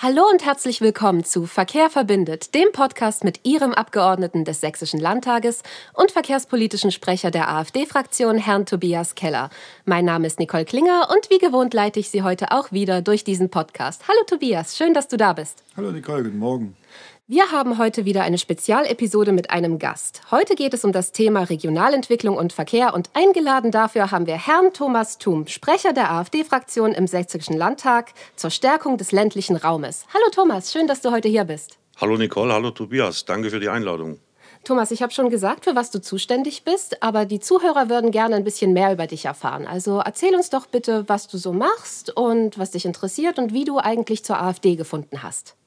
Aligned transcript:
Hallo 0.00 0.22
und 0.30 0.46
herzlich 0.46 0.80
willkommen 0.80 1.24
zu 1.24 1.46
Verkehr 1.46 1.90
verbindet, 1.90 2.54
dem 2.54 2.70
Podcast 2.70 3.24
mit 3.24 3.40
Ihrem 3.42 3.72
Abgeordneten 3.72 4.44
des 4.44 4.60
Sächsischen 4.60 5.00
Landtages 5.00 5.64
und 5.92 6.12
verkehrspolitischen 6.12 6.92
Sprecher 6.92 7.32
der 7.32 7.48
AfD-Fraktion, 7.48 8.38
Herrn 8.38 8.64
Tobias 8.64 9.16
Keller. 9.16 9.50
Mein 9.86 10.04
Name 10.04 10.28
ist 10.28 10.38
Nicole 10.38 10.66
Klinger 10.66 11.08
und 11.12 11.30
wie 11.30 11.38
gewohnt 11.38 11.74
leite 11.74 11.98
ich 11.98 12.10
Sie 12.10 12.22
heute 12.22 12.52
auch 12.52 12.70
wieder 12.70 13.02
durch 13.02 13.24
diesen 13.24 13.50
Podcast. 13.50 14.04
Hallo 14.06 14.20
Tobias, 14.24 14.76
schön, 14.76 14.94
dass 14.94 15.08
du 15.08 15.16
da 15.16 15.32
bist. 15.32 15.64
Hallo 15.76 15.90
Nicole, 15.90 16.22
guten 16.22 16.38
Morgen. 16.38 16.76
Wir 17.30 17.52
haben 17.52 17.76
heute 17.76 18.06
wieder 18.06 18.22
eine 18.22 18.38
Spezialepisode 18.38 19.32
mit 19.32 19.50
einem 19.50 19.78
Gast. 19.78 20.22
Heute 20.30 20.54
geht 20.54 20.72
es 20.72 20.82
um 20.82 20.92
das 20.92 21.12
Thema 21.12 21.42
Regionalentwicklung 21.42 22.38
und 22.38 22.54
Verkehr 22.54 22.94
und 22.94 23.10
eingeladen 23.12 23.70
dafür 23.70 24.10
haben 24.10 24.26
wir 24.26 24.38
Herrn 24.38 24.72
Thomas 24.72 25.18
Thum, 25.18 25.46
Sprecher 25.46 25.92
der 25.92 26.10
AfD-Fraktion 26.10 26.92
im 26.92 27.06
Sächsischen 27.06 27.54
Landtag 27.54 28.14
zur 28.34 28.48
Stärkung 28.48 28.96
des 28.96 29.12
ländlichen 29.12 29.56
Raumes. 29.56 30.06
Hallo 30.14 30.24
Thomas, 30.32 30.72
schön, 30.72 30.86
dass 30.86 31.02
du 31.02 31.10
heute 31.10 31.28
hier 31.28 31.44
bist. 31.44 31.76
Hallo 32.00 32.16
Nicole, 32.16 32.50
hallo 32.50 32.70
Tobias, 32.70 33.26
danke 33.26 33.50
für 33.50 33.60
die 33.60 33.68
Einladung. 33.68 34.20
Thomas, 34.64 34.90
ich 34.90 35.02
habe 35.02 35.12
schon 35.12 35.28
gesagt, 35.28 35.64
für 35.64 35.76
was 35.76 35.90
du 35.90 36.00
zuständig 36.00 36.64
bist, 36.64 37.02
aber 37.02 37.26
die 37.26 37.40
Zuhörer 37.40 37.90
würden 37.90 38.10
gerne 38.10 38.36
ein 38.36 38.44
bisschen 38.44 38.72
mehr 38.72 38.90
über 38.90 39.06
dich 39.06 39.26
erfahren. 39.26 39.66
Also 39.66 39.98
erzähl 39.98 40.34
uns 40.34 40.48
doch 40.48 40.64
bitte, 40.64 41.04
was 41.08 41.28
du 41.28 41.36
so 41.36 41.52
machst 41.52 42.08
und 42.08 42.58
was 42.58 42.70
dich 42.70 42.86
interessiert 42.86 43.38
und 43.38 43.52
wie 43.52 43.66
du 43.66 43.76
eigentlich 43.76 44.24
zur 44.24 44.40
AfD 44.40 44.76
gefunden 44.76 45.22
hast. 45.22 45.57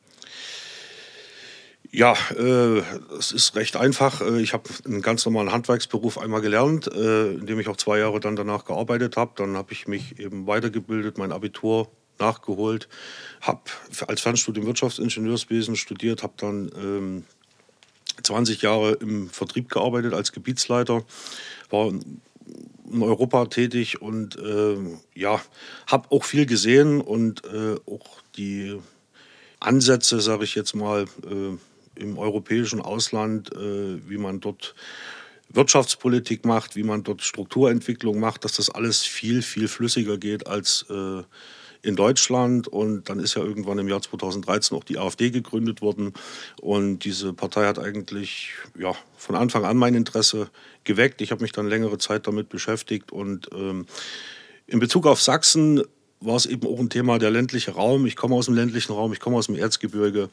Ja, 1.93 2.15
äh, 2.37 2.81
es 3.17 3.33
ist 3.33 3.53
recht 3.55 3.75
einfach. 3.75 4.21
Äh, 4.21 4.41
ich 4.41 4.53
habe 4.53 4.69
einen 4.85 5.01
ganz 5.01 5.25
normalen 5.25 5.51
Handwerksberuf 5.51 6.17
einmal 6.17 6.39
gelernt, 6.39 6.87
äh, 6.87 7.33
in 7.33 7.45
dem 7.45 7.59
ich 7.59 7.67
auch 7.67 7.75
zwei 7.75 7.99
Jahre 7.99 8.21
dann 8.21 8.37
danach 8.37 8.63
gearbeitet 8.63 9.17
habe. 9.17 9.33
Dann 9.35 9.57
habe 9.57 9.73
ich 9.73 9.89
mich 9.89 10.17
eben 10.17 10.47
weitergebildet, 10.47 11.17
mein 11.17 11.33
Abitur 11.33 11.89
nachgeholt, 12.17 12.87
habe 13.41 13.61
als 14.07 14.21
Fernstudium 14.21 14.65
Wirtschaftsingenieurswesen 14.67 15.75
studiert, 15.75 16.23
habe 16.23 16.33
dann 16.37 16.71
ähm, 16.77 17.23
20 18.23 18.61
Jahre 18.61 18.93
im 18.93 19.29
Vertrieb 19.29 19.69
gearbeitet 19.69 20.13
als 20.13 20.31
Gebietsleiter, 20.31 21.03
war 21.69 21.89
in 21.89 23.01
Europa 23.01 23.45
tätig 23.45 24.01
und 24.01 24.37
äh, 24.37 24.77
ja, 25.15 25.41
habe 25.87 26.11
auch 26.11 26.23
viel 26.23 26.45
gesehen 26.45 27.01
und 27.01 27.43
äh, 27.45 27.75
auch 27.85 28.21
die 28.37 28.79
Ansätze, 29.59 30.21
sage 30.21 30.43
ich 30.43 30.55
jetzt 30.55 30.75
mal, 30.75 31.03
äh, 31.23 31.57
im 32.01 32.17
europäischen 32.17 32.81
Ausland, 32.81 33.53
äh, 33.55 34.09
wie 34.09 34.17
man 34.17 34.39
dort 34.39 34.75
Wirtschaftspolitik 35.49 36.45
macht, 36.45 36.75
wie 36.75 36.83
man 36.83 37.03
dort 37.03 37.21
Strukturentwicklung 37.21 38.19
macht, 38.19 38.45
dass 38.45 38.53
das 38.53 38.69
alles 38.69 39.03
viel, 39.03 39.41
viel 39.41 39.67
flüssiger 39.67 40.17
geht 40.17 40.47
als 40.47 40.85
äh, 40.89 41.23
in 41.81 41.95
Deutschland. 41.95 42.67
Und 42.67 43.09
dann 43.09 43.19
ist 43.19 43.35
ja 43.35 43.43
irgendwann 43.43 43.79
im 43.79 43.87
Jahr 43.87 44.01
2013 44.01 44.77
auch 44.77 44.83
die 44.83 44.97
AfD 44.97 45.29
gegründet 45.29 45.81
worden. 45.81 46.13
Und 46.61 46.99
diese 46.99 47.33
Partei 47.33 47.65
hat 47.65 47.79
eigentlich 47.79 48.51
ja, 48.77 48.93
von 49.17 49.35
Anfang 49.35 49.65
an 49.65 49.77
mein 49.77 49.95
Interesse 49.95 50.49
geweckt. 50.83 51.21
Ich 51.21 51.31
habe 51.31 51.41
mich 51.41 51.51
dann 51.51 51.67
längere 51.67 51.97
Zeit 51.97 52.27
damit 52.27 52.49
beschäftigt. 52.49 53.11
Und 53.11 53.49
ähm, 53.53 53.85
in 54.67 54.79
Bezug 54.79 55.05
auf 55.05 55.21
Sachsen 55.21 55.83
war 56.21 56.35
es 56.35 56.45
eben 56.45 56.67
auch 56.67 56.79
ein 56.79 56.89
Thema 56.89 57.19
der 57.19 57.31
ländliche 57.31 57.71
Raum. 57.71 58.05
Ich 58.05 58.15
komme 58.15 58.35
aus 58.35 58.45
dem 58.45 58.55
ländlichen 58.55 58.93
Raum, 58.93 59.11
ich 59.11 59.19
komme 59.19 59.37
aus 59.37 59.47
dem 59.47 59.55
Erzgebirge 59.55 60.29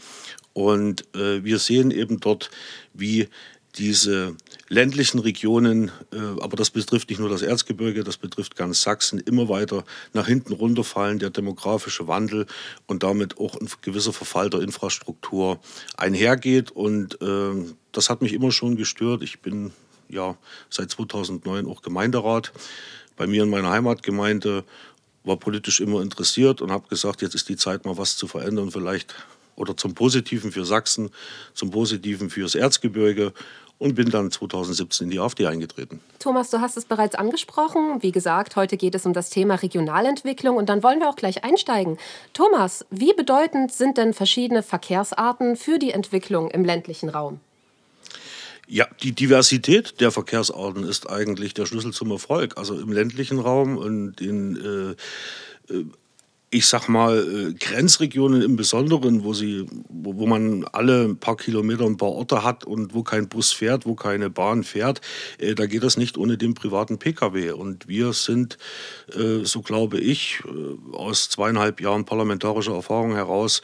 und 0.53 1.03
äh, 1.17 1.42
wir 1.42 1.58
sehen 1.58 1.91
eben 1.91 2.20
dort, 2.20 2.50
wie 2.92 3.28
diese 3.77 4.34
ländlichen 4.69 5.20
Regionen, 5.20 5.91
äh, 6.12 6.41
aber 6.41 6.56
das 6.56 6.70
betrifft 6.70 7.11
nicht 7.11 7.20
nur 7.20 7.28
das 7.28 7.42
Erzgebirge, 7.42 8.03
das 8.03 8.17
betrifft 8.17 8.56
ganz 8.56 8.83
Sachsen, 8.83 9.19
immer 9.19 9.48
weiter 9.48 9.84
nach 10.12 10.27
hinten 10.27 10.53
runterfallen, 10.53 11.19
der 11.19 11.30
demografische 11.30 12.08
Wandel 12.08 12.47
und 12.86 13.02
damit 13.02 13.39
auch 13.39 13.55
ein 13.55 13.68
gewisser 13.83 14.12
Verfall 14.12 14.51
der 14.51 14.61
Infrastruktur 14.61 15.61
einhergeht. 15.96 16.70
Und 16.70 17.20
äh, 17.23 17.74
das 17.92 18.11
hat 18.11 18.20
mich 18.20 18.33
immer 18.33 18.52
schon 18.52 18.77
gestört. 18.77 19.23
Ich 19.23 19.41
bin 19.41 19.73
ja 20.08 20.36
seit 20.70 20.91
2009 20.91 21.67
auch 21.67 21.83
Gemeinderat 21.83 22.52
bei 23.17 23.27
mir 23.27 23.42
in 23.42 23.51
meiner 23.51 23.70
Heimatgemeinde 23.70 24.64
war 25.28 25.36
politisch 25.36 25.80
immer 25.80 26.02
interessiert 26.02 26.61
und 26.61 26.72
habe 26.72 26.89
gesagt, 26.89 27.22
jetzt 27.22 27.34
ist 27.34 27.48
die 27.48 27.56
Zeit 27.56 27.84
mal 27.84 27.96
was 27.96 28.16
zu 28.16 28.27
verändern, 28.27 28.72
vielleicht 28.72 29.14
oder 29.55 29.77
zum 29.77 29.94
Positiven 29.94 30.52
für 30.52 30.64
Sachsen, 30.64 31.11
zum 31.55 31.70
Positiven 31.70 32.30
fürs 32.30 32.55
Erzgebirge 32.55 33.33
und 33.78 33.94
bin 33.94 34.11
dann 34.11 34.30
2017 34.30 35.06
in 35.06 35.11
die 35.11 35.18
AfD 35.20 35.46
eingetreten. 35.46 36.00
Thomas, 36.18 36.50
du 36.50 36.61
hast 36.61 36.77
es 36.77 36.84
bereits 36.84 37.14
angesprochen. 37.14 38.02
Wie 38.02 38.12
gesagt, 38.12 38.56
heute 38.56 38.77
geht 38.77 38.94
es 38.94 39.06
um 39.06 39.12
das 39.12 39.30
Thema 39.30 39.55
Regionalentwicklung 39.56 40.56
und 40.56 40.68
dann 40.68 40.83
wollen 40.83 41.00
wir 41.00 41.08
auch 41.08 41.17
gleich 41.17 41.44
einsteigen. 41.44 41.98
Thomas, 42.33 42.84
wie 42.90 43.12
bedeutend 43.12 43.72
sind 43.72 43.98
denn 43.98 44.14
verschiedene 44.14 44.62
Verkehrsarten 44.62 45.56
für 45.56 45.78
die 45.78 45.92
Entwicklung 45.92 46.50
im 46.50 46.64
ländlichen 46.64 47.08
Raum? 47.08 47.40
Ja, 48.70 48.86
die 49.02 49.12
Diversität 49.12 49.98
der 50.01 50.11
Verkehrsarten 50.11 50.84
ist 50.84 51.08
eigentlich 51.08 51.55
der 51.55 51.64
Schlüssel 51.64 51.95
zum 51.95 52.11
Erfolg. 52.11 52.58
Also 52.58 52.79
im 52.79 52.92
ländlichen 52.92 53.39
Raum 53.39 53.79
und 53.79 54.20
in, 54.20 54.96
äh, 55.70 55.74
äh 55.74 55.84
ich 56.51 56.67
sag 56.67 56.89
mal, 56.89 57.18
äh, 57.18 57.52
Grenzregionen 57.52 58.40
im 58.40 58.56
Besonderen, 58.56 59.23
wo, 59.23 59.34
sie, 59.34 59.67
wo, 59.89 60.17
wo, 60.17 60.27
man 60.27 60.64
alle 60.73 61.14
paar 61.14 61.36
Kilometer 61.36 61.84
ein 61.84 61.98
paar 61.98 62.11
Orte 62.11 62.42
hat 62.42 62.64
und 62.64 62.95
wo 62.95 63.02
kein 63.02 63.29
Bus 63.29 63.52
fährt, 63.52 63.84
wo 63.84 63.95
keine 63.95 64.30
Bahn 64.30 64.64
fährt, 64.64 65.00
äh, 65.39 65.55
da 65.55 65.67
geht 65.67 65.83
das 65.83 65.98
nicht 65.98 66.17
ohne 66.17 66.39
den 66.39 66.55
privaten 66.55 66.98
Pkw. 66.98 67.52
Und 67.52 67.89
wir 67.89 68.12
sind, 68.14 68.56
äh, 69.14 69.45
so 69.45 69.61
glaube 69.61 69.98
ich, 69.98 70.40
äh, 70.46 70.96
aus 70.96 71.29
zweieinhalb 71.29 71.80
Jahren 71.80 72.06
parlamentarischer 72.06 72.74
Erfahrung 72.74 73.14
heraus, 73.14 73.61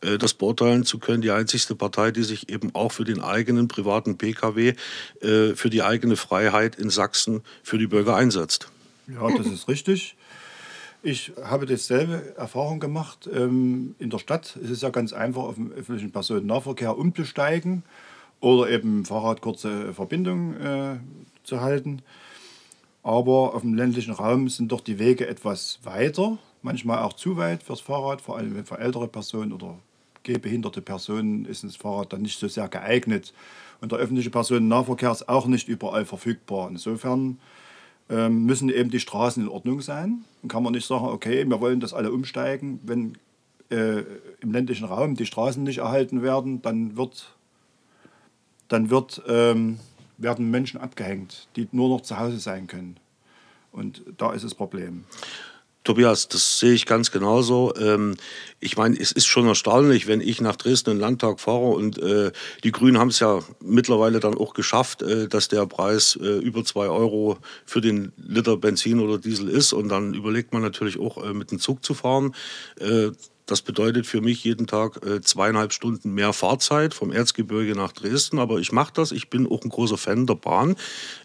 das 0.00 0.34
beurteilen 0.34 0.84
zu 0.84 0.98
können, 0.98 1.22
die 1.22 1.30
einzigste 1.30 1.74
Partei, 1.74 2.10
die 2.10 2.22
sich 2.22 2.48
eben 2.48 2.74
auch 2.74 2.92
für 2.92 3.04
den 3.04 3.20
eigenen 3.20 3.68
privaten 3.68 4.16
Pkw, 4.16 4.74
äh, 5.20 5.54
für 5.54 5.70
die 5.70 5.82
eigene 5.82 6.16
Freiheit 6.16 6.76
in 6.76 6.90
Sachsen 6.90 7.42
für 7.62 7.78
die 7.78 7.86
Bürger 7.86 8.16
einsetzt. 8.16 8.70
Ja, 9.08 9.28
das 9.36 9.46
ist 9.46 9.68
richtig. 9.68 10.16
Ich 11.02 11.32
habe 11.42 11.66
dasselbe 11.66 12.34
Erfahrung 12.36 12.78
gemacht. 12.78 13.28
Ähm, 13.32 13.94
in 13.98 14.10
der 14.10 14.18
Stadt 14.18 14.58
Es 14.62 14.70
ist 14.70 14.82
ja 14.82 14.90
ganz 14.90 15.12
einfach, 15.12 15.44
auf 15.44 15.54
dem 15.54 15.72
öffentlichen 15.72 16.12
Personennahverkehr 16.12 16.96
umzusteigen 16.96 17.82
oder 18.40 18.70
eben 18.70 19.04
Fahrrad 19.04 19.40
kurze 19.40 19.94
Verbindung 19.94 20.56
äh, 20.60 20.96
zu 21.44 21.60
halten. 21.60 22.02
Aber 23.02 23.54
auf 23.54 23.62
dem 23.62 23.74
ländlichen 23.74 24.12
Raum 24.12 24.48
sind 24.50 24.72
doch 24.72 24.82
die 24.82 24.98
Wege 24.98 25.26
etwas 25.26 25.78
weiter, 25.84 26.36
manchmal 26.60 26.98
auch 26.98 27.14
zu 27.14 27.38
weit 27.38 27.62
fürs 27.62 27.80
Fahrrad, 27.80 28.20
vor 28.20 28.36
allem 28.36 28.64
für 28.66 28.78
ältere 28.78 29.08
Personen 29.08 29.52
oder 29.52 29.78
gehbehinderte 30.22 30.82
Personen 30.82 31.44
ist 31.44 31.64
das 31.64 31.76
Fahrrad 31.76 32.12
dann 32.12 32.22
nicht 32.22 32.38
so 32.38 32.48
sehr 32.48 32.68
geeignet. 32.68 33.32
Und 33.80 33.92
der 33.92 33.98
öffentliche 33.98 34.30
Personennahverkehr 34.30 35.10
ist 35.10 35.28
auch 35.28 35.46
nicht 35.46 35.68
überall 35.68 36.04
verfügbar. 36.04 36.68
Insofern 36.68 37.38
ähm, 38.10 38.44
müssen 38.44 38.68
eben 38.68 38.90
die 38.90 39.00
Straßen 39.00 39.42
in 39.42 39.48
Ordnung 39.48 39.80
sein. 39.80 40.24
Dann 40.42 40.48
kann 40.48 40.62
man 40.62 40.72
nicht 40.72 40.86
sagen, 40.86 41.06
okay, 41.06 41.44
wir 41.48 41.60
wollen, 41.60 41.80
dass 41.80 41.94
alle 41.94 42.12
umsteigen. 42.12 42.80
Wenn 42.82 43.16
äh, 43.70 44.02
im 44.40 44.52
ländlichen 44.52 44.84
Raum 44.84 45.14
die 45.14 45.26
Straßen 45.26 45.62
nicht 45.62 45.78
erhalten 45.78 46.22
werden, 46.22 46.60
dann 46.60 46.96
wird, 46.96 47.34
dann 48.68 48.90
wird, 48.90 49.22
ähm, 49.28 49.78
werden 50.18 50.50
Menschen 50.50 50.80
abgehängt, 50.80 51.48
die 51.56 51.68
nur 51.72 51.88
noch 51.88 52.02
zu 52.02 52.18
Hause 52.18 52.38
sein 52.38 52.66
können. 52.66 52.96
Und 53.72 54.02
da 54.18 54.32
ist 54.32 54.44
das 54.44 54.54
Problem. 54.54 55.04
Tobias, 55.82 56.28
das 56.28 56.58
sehe 56.58 56.72
ich 56.72 56.84
ganz 56.84 57.10
genauso. 57.10 57.74
Ähm, 57.76 58.16
ich 58.60 58.76
meine, 58.76 58.98
es 58.98 59.12
ist 59.12 59.26
schon 59.26 59.46
erstaunlich, 59.46 60.06
wenn 60.06 60.20
ich 60.20 60.40
nach 60.40 60.56
Dresden 60.56 60.90
in 60.90 60.96
den 60.96 61.00
Landtag 61.00 61.40
fahre 61.40 61.68
und 61.68 61.98
äh, 61.98 62.32
die 62.64 62.72
Grünen 62.72 62.98
haben 62.98 63.08
es 63.08 63.20
ja 63.20 63.40
mittlerweile 63.60 64.20
dann 64.20 64.36
auch 64.36 64.52
geschafft, 64.52 65.00
äh, 65.02 65.26
dass 65.26 65.48
der 65.48 65.66
Preis 65.66 66.18
äh, 66.20 66.38
über 66.38 66.64
zwei 66.64 66.88
Euro 66.88 67.38
für 67.64 67.80
den 67.80 68.12
Liter 68.18 68.58
Benzin 68.58 69.00
oder 69.00 69.16
Diesel 69.18 69.48
ist. 69.48 69.72
Und 69.72 69.88
dann 69.88 70.12
überlegt 70.12 70.52
man 70.52 70.60
natürlich 70.60 70.98
auch, 70.98 71.24
mit 71.32 71.50
dem 71.50 71.58
Zug 71.58 71.84
zu 71.84 71.94
fahren. 71.94 72.34
Das 73.50 73.62
bedeutet 73.62 74.06
für 74.06 74.20
mich 74.20 74.44
jeden 74.44 74.68
Tag 74.68 75.04
äh, 75.04 75.20
zweieinhalb 75.20 75.72
Stunden 75.72 76.14
mehr 76.14 76.32
Fahrzeit 76.32 76.94
vom 76.94 77.10
Erzgebirge 77.10 77.74
nach 77.74 77.90
Dresden. 77.90 78.38
Aber 78.38 78.58
ich 78.58 78.70
mache 78.70 78.92
das. 78.94 79.10
Ich 79.10 79.28
bin 79.28 79.46
auch 79.48 79.62
ein 79.62 79.70
großer 79.70 79.98
Fan 79.98 80.26
der 80.26 80.36
Bahn. 80.36 80.76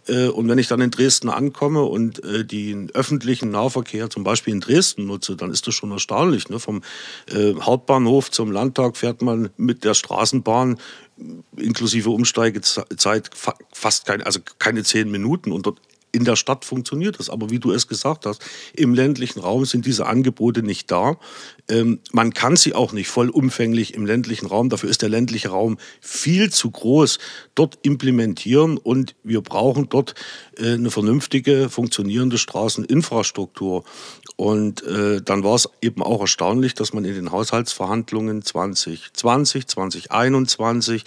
Äh, 0.07 0.29
und 0.29 0.49
wenn 0.49 0.57
ich 0.57 0.67
dann 0.67 0.81
in 0.81 0.89
Dresden 0.89 1.29
ankomme 1.29 1.83
und 1.83 2.23
äh, 2.23 2.43
den 2.43 2.89
öffentlichen 2.95 3.51
Nahverkehr 3.51 4.09
zum 4.09 4.23
Beispiel 4.23 4.55
in 4.55 4.59
Dresden 4.59 5.05
nutze, 5.05 5.35
dann 5.35 5.51
ist 5.51 5.67
das 5.67 5.75
schon 5.75 5.91
erstaunlich. 5.91 6.49
Ne? 6.49 6.59
Vom 6.59 6.81
äh, 7.31 7.53
Hauptbahnhof 7.61 8.31
zum 8.31 8.51
Landtag 8.51 8.97
fährt 8.97 9.21
man 9.21 9.49
mit 9.57 9.83
der 9.83 9.93
Straßenbahn 9.93 10.79
inklusive 11.55 12.09
Umsteigezeit 12.09 13.29
fast 13.71 14.05
keine, 14.05 14.25
also 14.25 14.39
keine 14.57 14.83
zehn 14.83 15.11
Minuten. 15.11 15.51
Und 15.51 15.67
dort 15.67 15.79
In 16.15 16.23
der 16.23 16.37
Stadt 16.37 16.63
funktioniert 16.63 17.19
das, 17.19 17.29
aber 17.29 17.49
wie 17.49 17.59
du 17.59 17.73
es 17.73 17.89
gesagt 17.89 18.25
hast, 18.25 18.41
im 18.73 18.93
ländlichen 18.93 19.41
Raum 19.41 19.65
sind 19.65 19.85
diese 19.85 20.05
Angebote 20.05 20.63
nicht 20.63 20.89
da. 20.89 21.17
Ähm, 21.67 21.99
man 22.13 22.33
kann 22.33 22.55
sie 22.55 22.73
auch 22.73 22.93
nicht 22.93 23.09
vollumfänglich 23.09 23.93
im 23.93 24.05
ländlichen 24.05 24.45
Raum, 24.45 24.69
dafür 24.69 24.89
ist 24.89 25.01
der 25.01 25.09
ländliche 25.09 25.49
Raum 25.49 25.77
viel 25.99 26.49
zu 26.51 26.71
groß, 26.71 27.19
dort 27.53 27.79
implementieren 27.81 28.77
und 28.77 29.13
wir 29.23 29.41
brauchen 29.41 29.89
dort 29.89 30.15
äh, 30.57 30.75
eine 30.75 30.89
vernünftige, 30.89 31.67
funktionierende 31.67 32.37
Straßeninfrastruktur. 32.37 33.83
Und 34.37 34.83
äh, 34.83 35.21
dann 35.21 35.43
war 35.43 35.55
es 35.55 35.67
eben 35.81 36.01
auch 36.01 36.21
erstaunlich, 36.21 36.75
dass 36.75 36.93
man 36.93 37.03
in 37.03 37.15
den 37.15 37.31
Haushaltsverhandlungen 37.31 38.41
2020, 38.41 39.67
2021 39.67 41.03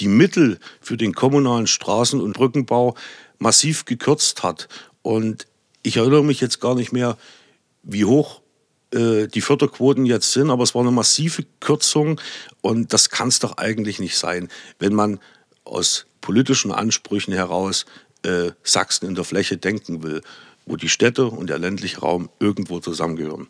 die 0.00 0.08
Mittel 0.08 0.58
für 0.82 0.98
den 0.98 1.14
kommunalen 1.14 1.66
Straßen- 1.66 2.20
und 2.20 2.34
Brückenbau 2.34 2.94
massiv 3.40 3.84
gekürzt 3.84 4.44
hat. 4.44 4.68
Und 5.02 5.48
ich 5.82 5.96
erinnere 5.96 6.22
mich 6.22 6.40
jetzt 6.40 6.60
gar 6.60 6.76
nicht 6.76 6.92
mehr, 6.92 7.18
wie 7.82 8.04
hoch 8.04 8.40
äh, 8.92 9.26
die 9.26 9.40
Förderquoten 9.40 10.06
jetzt 10.06 10.32
sind, 10.32 10.50
aber 10.50 10.62
es 10.62 10.74
war 10.74 10.82
eine 10.82 10.90
massive 10.92 11.44
Kürzung 11.58 12.20
und 12.60 12.92
das 12.92 13.10
kann 13.10 13.28
es 13.28 13.38
doch 13.40 13.56
eigentlich 13.56 13.98
nicht 13.98 14.16
sein, 14.16 14.48
wenn 14.78 14.94
man 14.94 15.18
aus 15.64 16.06
politischen 16.20 16.70
Ansprüchen 16.70 17.32
heraus 17.32 17.86
äh, 18.22 18.50
Sachsen 18.62 19.06
in 19.06 19.14
der 19.14 19.24
Fläche 19.24 19.56
denken 19.56 20.02
will, 20.02 20.22
wo 20.66 20.76
die 20.76 20.88
Städte 20.88 21.26
und 21.26 21.48
der 21.48 21.58
ländliche 21.58 22.00
Raum 22.00 22.28
irgendwo 22.38 22.80
zusammengehören. 22.80 23.48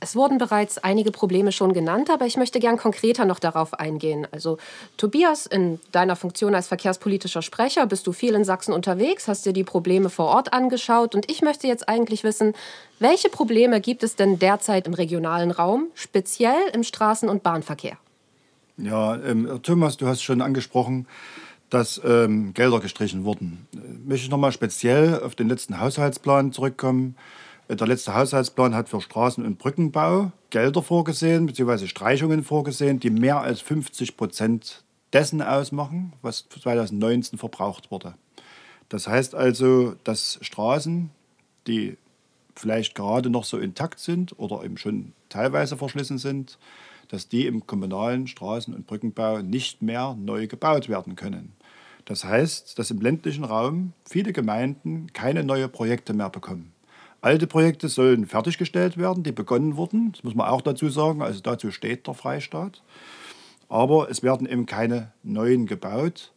Es 0.00 0.14
wurden 0.14 0.38
bereits 0.38 0.78
einige 0.78 1.10
Probleme 1.10 1.52
schon 1.52 1.72
genannt, 1.72 2.10
aber 2.10 2.26
ich 2.26 2.36
möchte 2.36 2.60
gern 2.60 2.76
konkreter 2.76 3.24
noch 3.24 3.38
darauf 3.38 3.74
eingehen. 3.74 4.26
Also 4.30 4.58
Tobias, 4.96 5.46
in 5.46 5.80
deiner 5.92 6.16
Funktion 6.16 6.54
als 6.54 6.68
verkehrspolitischer 6.68 7.42
Sprecher 7.42 7.86
bist 7.86 8.06
du 8.06 8.12
viel 8.12 8.34
in 8.34 8.44
Sachsen 8.44 8.72
unterwegs, 8.72 9.26
hast 9.26 9.46
dir 9.46 9.52
die 9.52 9.64
Probleme 9.64 10.10
vor 10.10 10.26
Ort 10.26 10.52
angeschaut 10.52 11.14
und 11.14 11.30
ich 11.30 11.42
möchte 11.42 11.66
jetzt 11.66 11.88
eigentlich 11.88 12.24
wissen, 12.24 12.54
welche 12.98 13.28
Probleme 13.28 13.80
gibt 13.80 14.02
es 14.02 14.16
denn 14.16 14.38
derzeit 14.38 14.86
im 14.86 14.94
regionalen 14.94 15.50
Raum, 15.50 15.86
speziell 15.94 16.68
im 16.72 16.82
Straßen- 16.82 17.28
und 17.28 17.42
Bahnverkehr? 17.42 17.96
Ja, 18.78 19.16
ähm, 19.16 19.60
Thomas, 19.62 19.96
du 19.96 20.06
hast 20.06 20.22
schon 20.22 20.42
angesprochen, 20.42 21.06
dass 21.70 22.00
ähm, 22.04 22.54
Gelder 22.54 22.80
gestrichen 22.80 23.24
wurden. 23.24 23.66
Äh, 23.74 23.78
möchte 24.06 24.26
ich 24.26 24.30
nochmal 24.30 24.52
speziell 24.52 25.20
auf 25.20 25.34
den 25.34 25.48
letzten 25.48 25.80
Haushaltsplan 25.80 26.52
zurückkommen. 26.52 27.16
Der 27.68 27.86
letzte 27.88 28.14
Haushaltsplan 28.14 28.76
hat 28.76 28.88
für 28.88 29.00
Straßen- 29.00 29.44
und 29.44 29.58
Brückenbau 29.58 30.30
Gelder 30.50 30.82
vorgesehen, 30.82 31.46
beziehungsweise 31.46 31.88
Streichungen 31.88 32.44
vorgesehen, 32.44 33.00
die 33.00 33.10
mehr 33.10 33.40
als 33.40 33.60
50 33.60 34.16
Prozent 34.16 34.84
dessen 35.12 35.42
ausmachen, 35.42 36.12
was 36.22 36.48
2019 36.48 37.38
verbraucht 37.40 37.90
wurde. 37.90 38.14
Das 38.88 39.08
heißt 39.08 39.34
also, 39.34 39.96
dass 40.04 40.38
Straßen, 40.42 41.10
die 41.66 41.96
vielleicht 42.54 42.94
gerade 42.94 43.30
noch 43.30 43.44
so 43.44 43.58
intakt 43.58 43.98
sind 43.98 44.38
oder 44.38 44.64
eben 44.64 44.78
schon 44.78 45.12
teilweise 45.28 45.76
verschlissen 45.76 46.18
sind, 46.18 46.58
dass 47.08 47.28
die 47.28 47.46
im 47.46 47.66
kommunalen 47.66 48.28
Straßen- 48.28 48.74
und 48.74 48.86
Brückenbau 48.86 49.42
nicht 49.42 49.82
mehr 49.82 50.16
neu 50.18 50.46
gebaut 50.46 50.88
werden 50.88 51.16
können. 51.16 51.52
Das 52.04 52.24
heißt, 52.24 52.78
dass 52.78 52.92
im 52.92 53.00
ländlichen 53.00 53.42
Raum 53.42 53.92
viele 54.08 54.32
Gemeinden 54.32 55.12
keine 55.12 55.42
neuen 55.42 55.70
Projekte 55.70 56.14
mehr 56.14 56.30
bekommen. 56.30 56.75
Alte 57.26 57.48
Projekte 57.48 57.88
sollen 57.88 58.24
fertiggestellt 58.24 58.98
werden, 58.98 59.24
die 59.24 59.32
begonnen 59.32 59.76
wurden. 59.76 60.12
Das 60.12 60.22
muss 60.22 60.36
man 60.36 60.46
auch 60.46 60.60
dazu 60.60 60.88
sagen. 60.90 61.22
Also 61.22 61.40
dazu 61.40 61.72
steht 61.72 62.06
der 62.06 62.14
Freistaat. 62.14 62.84
Aber 63.68 64.08
es 64.08 64.22
werden 64.22 64.48
eben 64.48 64.64
keine 64.64 65.10
neuen 65.24 65.66
gebaut. 65.66 66.30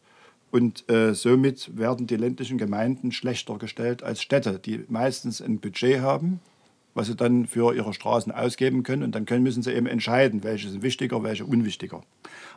Und 0.50 0.90
äh, 0.90 1.14
somit 1.14 1.78
werden 1.78 2.08
die 2.08 2.16
ländlichen 2.16 2.58
Gemeinden 2.58 3.12
schlechter 3.12 3.56
gestellt 3.56 4.02
als 4.02 4.20
Städte, 4.20 4.58
die 4.58 4.84
meistens 4.88 5.40
ein 5.40 5.60
Budget 5.60 6.00
haben, 6.00 6.40
was 6.94 7.06
sie 7.06 7.14
dann 7.14 7.46
für 7.46 7.72
ihre 7.72 7.94
Straßen 7.94 8.32
ausgeben 8.32 8.82
können. 8.82 9.04
Und 9.04 9.14
dann 9.14 9.26
können, 9.26 9.44
müssen 9.44 9.62
sie 9.62 9.72
eben 9.72 9.86
entscheiden, 9.86 10.42
welche 10.42 10.70
sind 10.70 10.82
wichtiger, 10.82 11.22
welche 11.22 11.44
unwichtiger. 11.44 12.02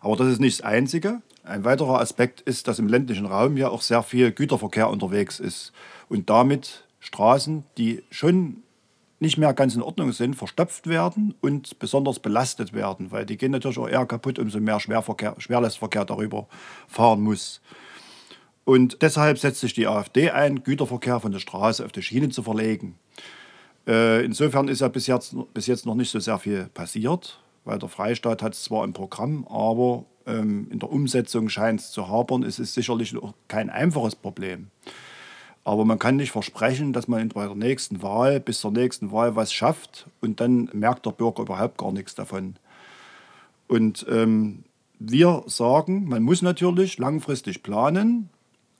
Aber 0.02 0.16
das 0.16 0.30
ist 0.30 0.42
nicht 0.42 0.58
das 0.58 0.66
Einzige. 0.66 1.22
Ein 1.44 1.66
weiterer 1.66 2.00
Aspekt 2.00 2.42
ist, 2.42 2.68
dass 2.68 2.80
im 2.80 2.88
ländlichen 2.88 3.28
Raum 3.28 3.58
ja 3.58 3.70
auch 3.70 3.84
sehr 3.84 4.02
viel 4.02 4.32
Güterverkehr 4.32 4.90
unterwegs 4.90 5.40
ist. 5.40 5.72
Und 6.10 6.32
damit 6.32 6.84
Straßen, 7.04 7.66
die 7.78 8.02
schon 8.12 8.64
nicht 9.20 9.38
mehr 9.38 9.54
ganz 9.54 9.76
in 9.76 9.82
Ordnung 9.82 10.12
sind, 10.14 10.36
verstopft 10.36 10.88
werden 10.88 11.36
und 11.42 11.78
besonders 11.80 12.20
belastet 12.20 12.74
werden, 12.74 13.12
weil 13.12 13.26
die 13.26 13.38
gehen 13.38 13.52
natürlich 13.52 13.78
auch 13.78 13.88
eher 13.88 14.06
kaputt, 14.06 14.40
umso 14.40 14.60
mehr 14.60 14.80
Schwerverkehr, 14.80 15.36
Schwerlastverkehr 15.38 16.06
darüber 16.06 16.48
fahren 16.88 17.22
muss. 17.22 17.62
Und 18.66 19.02
deshalb 19.02 19.38
setzt 19.38 19.60
sich 19.60 19.74
die 19.74 19.88
AfD 19.88 20.32
ein, 20.32 20.64
Güterverkehr 20.64 21.20
von 21.20 21.34
der 21.34 21.40
Straße 21.40 21.84
auf 21.84 21.92
die 21.92 22.02
Schiene 22.02 22.30
zu 22.30 22.44
verlegen. 22.44 22.96
Äh, 23.86 24.24
insofern 24.24 24.70
ist 24.70 24.80
ja 24.80 24.88
bis 24.88 25.08
jetzt, 25.08 25.36
bis 25.54 25.68
jetzt 25.68 25.86
noch 25.86 25.96
nicht 25.96 26.10
so 26.10 26.20
sehr 26.20 26.40
viel 26.40 26.70
passiert, 26.74 27.40
weil 27.66 27.80
der 27.80 27.90
Freistaat 27.90 28.42
hat 28.42 28.54
es 28.54 28.64
zwar 28.64 28.86
im 28.86 28.94
Programm, 28.94 29.46
aber 29.50 30.06
ähm, 30.26 30.68
in 30.72 30.80
der 30.80 30.90
Umsetzung 30.90 31.50
scheint 31.50 31.82
es 31.82 31.92
zu 31.92 32.08
hapern. 32.08 32.44
Es 32.44 32.60
ist 32.60 32.74
sicherlich 32.74 33.16
auch 33.18 33.34
kein 33.50 33.70
einfaches 33.70 34.16
Problem. 34.16 34.70
Aber 35.66 35.86
man 35.86 36.00
kann 36.00 36.18
nicht 36.18 36.32
versprechen, 36.32 36.92
dass 36.92 37.08
man 37.08 37.30
bei 37.30 37.46
der 37.46 37.56
nächsten 37.56 38.02
Wahl 38.02 38.40
bis 38.40 38.60
zur 38.60 38.72
nächsten 38.72 39.12
Wahl 39.12 39.36
was 39.36 39.54
schafft 39.54 40.08
und 40.20 40.40
dann 40.40 40.70
merkt 40.74 41.06
der 41.06 41.12
Bürger 41.12 41.44
überhaupt 41.44 41.78
gar 41.78 41.92
nichts 41.92 42.16
davon. 42.16 42.56
Und 43.68 44.06
ähm, 44.10 44.64
wir 45.00 45.44
sagen, 45.48 46.08
man 46.08 46.24
muss 46.24 46.42
natürlich 46.42 46.98
langfristig 46.98 47.64
planen, 47.64 48.30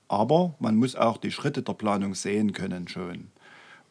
aber 0.08 0.54
man 0.58 0.76
muss 0.76 0.94
auch 0.94 1.16
die 1.16 1.30
Schritte 1.30 1.62
der 1.62 1.72
Planung 1.72 2.14
sehen 2.14 2.52
können 2.52 2.86
schon. 2.88 3.28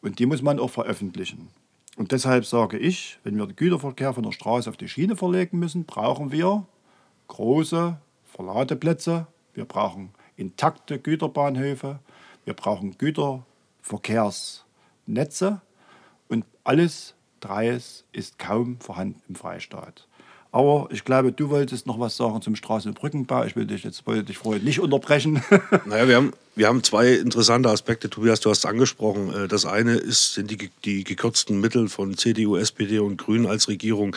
Und 0.00 0.18
die 0.18 0.26
muss 0.26 0.42
man 0.42 0.58
auch 0.58 0.70
veröffentlichen. 0.70 1.48
Und 1.96 2.12
deshalb 2.12 2.44
sage 2.44 2.78
ich, 2.78 3.18
wenn 3.24 3.36
wir 3.36 3.46
den 3.46 3.56
Güterverkehr 3.56 4.14
von 4.14 4.24
der 4.24 4.32
Straße 4.32 4.68
auf 4.68 4.76
die 4.76 4.88
Schiene 4.88 5.16
verlegen 5.16 5.58
müssen, 5.58 5.84
brauchen 5.84 6.32
wir 6.32 6.66
große 7.28 7.96
Verladeplätze, 8.24 9.26
wir 9.54 9.64
brauchen 9.64 10.10
intakte 10.36 10.98
Güterbahnhöfe, 10.98 12.00
wir 12.44 12.54
brauchen 12.54 12.96
Güterverkehrsnetze 12.98 15.60
und 16.28 16.44
alles 16.64 17.14
Dreies 17.40 18.04
ist 18.12 18.38
kaum 18.38 18.78
vorhanden 18.80 19.22
im 19.28 19.34
Freistaat. 19.34 20.06
Aber 20.54 20.86
ich 20.92 21.04
glaube, 21.04 21.32
du 21.32 21.50
wolltest 21.50 21.88
noch 21.88 21.98
was 21.98 22.16
sagen 22.16 22.40
zum 22.40 22.54
Straßen- 22.54 22.86
und 22.86 22.94
Brückenbau. 22.94 23.44
Ich 23.44 23.56
will 23.56 23.66
dich 23.66 23.82
jetzt 23.82 24.06
wollte 24.06 24.22
dich 24.22 24.38
vorher 24.38 24.62
nicht 24.62 24.78
unterbrechen. 24.78 25.42
naja, 25.84 26.06
wir 26.06 26.14
haben, 26.14 26.32
wir 26.54 26.68
haben 26.68 26.84
zwei 26.84 27.14
interessante 27.14 27.70
Aspekte, 27.70 28.08
Tobias, 28.08 28.38
du 28.38 28.50
hast 28.50 28.58
es 28.58 28.64
angesprochen. 28.64 29.34
Äh, 29.34 29.48
das 29.48 29.66
eine 29.66 29.94
ist, 29.94 30.34
sind 30.34 30.52
die, 30.52 30.70
die 30.84 31.02
gekürzten 31.02 31.60
Mittel 31.60 31.88
von 31.88 32.16
CDU, 32.16 32.54
SPD 32.54 33.00
und 33.00 33.16
Grünen 33.16 33.46
als 33.46 33.66
Regierung 33.66 34.14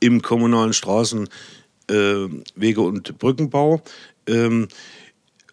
im 0.00 0.22
kommunalen 0.22 0.72
Straßen, 0.72 1.28
äh, 1.88 1.94
Wege 2.56 2.80
und 2.80 3.16
Brückenbau. 3.18 3.80
Ähm, 4.26 4.66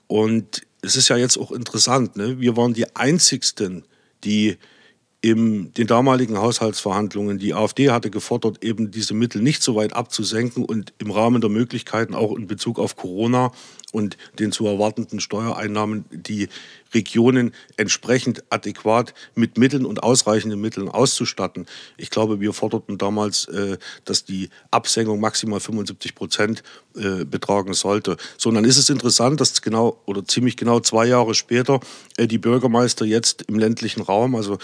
und 0.07 0.63
es 0.83 0.97
ist 0.97 1.07
ja 1.07 1.17
jetzt 1.17 1.37
auch 1.37 1.51
interessant, 1.51 2.17
ne? 2.17 2.39
wir 2.39 2.55
waren 2.57 2.73
die 2.73 2.95
Einzigsten, 2.95 3.85
die 4.23 4.57
in 5.21 5.73
den 5.73 5.87
damaligen 5.87 6.37
Haushaltsverhandlungen, 6.37 7.39
die 7.39 7.53
AfD 7.53 7.91
hatte 7.91 8.09
gefordert, 8.09 8.61
eben 8.61 8.91
diese 8.91 9.13
Mittel 9.13 9.41
nicht 9.41 9.63
so 9.63 9.75
weit 9.75 9.93
abzusenken 9.93 10.65
und 10.65 10.93
im 10.97 11.11
Rahmen 11.11 11.39
der 11.39 11.49
Möglichkeiten 11.49 12.13
auch 12.13 12.35
in 12.35 12.45
Bezug 12.45 12.77
auf 12.77 12.97
Corona 12.97 13.53
und 13.93 14.17
den 14.39 14.51
zu 14.51 14.67
erwartenden 14.67 15.21
Steuereinnahmen 15.21 16.03
die 16.11 16.49
Regionen 16.93 17.53
entsprechend 17.77 18.43
adäquat 18.49 19.13
mit 19.35 19.57
Mitteln 19.57 19.85
und 19.85 20.03
ausreichenden 20.03 20.59
Mitteln 20.59 20.89
auszustatten. 20.89 21.65
Ich 21.97 22.09
glaube, 22.09 22.39
wir 22.39 22.53
forderten 22.53 22.97
damals, 22.97 23.45
äh, 23.45 23.77
dass 24.05 24.25
die 24.25 24.49
Absenkung 24.71 25.19
maximal 25.19 25.59
75 25.59 26.15
Prozent 26.15 26.63
äh, 26.95 27.25
betragen 27.25 27.73
sollte. 27.73 28.17
So, 28.37 28.49
und 28.49 28.55
dann 28.55 28.65
ist 28.65 28.77
es 28.77 28.89
interessant, 28.89 29.41
dass 29.41 29.61
genau 29.61 30.01
oder 30.05 30.25
ziemlich 30.25 30.57
genau 30.57 30.79
zwei 30.79 31.05
Jahre 31.05 31.33
später 31.33 31.79
äh, 32.17 32.27
die 32.27 32.37
Bürgermeister 32.37 33.05
jetzt 33.05 33.43
im 33.43 33.59
ländlichen 33.59 34.01
Raum 34.01 34.35
also 34.35 34.57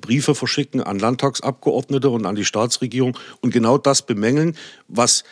Briefe 0.00 0.34
verschicken 0.34 0.82
an 0.82 0.98
Landtagsabgeordnete 0.98 2.10
und 2.10 2.26
an 2.26 2.34
die 2.34 2.44
Staatsregierung 2.44 3.16
und 3.40 3.52
genau 3.52 3.78
das 3.78 4.02
bemängeln, 4.02 4.56
was 4.88 5.24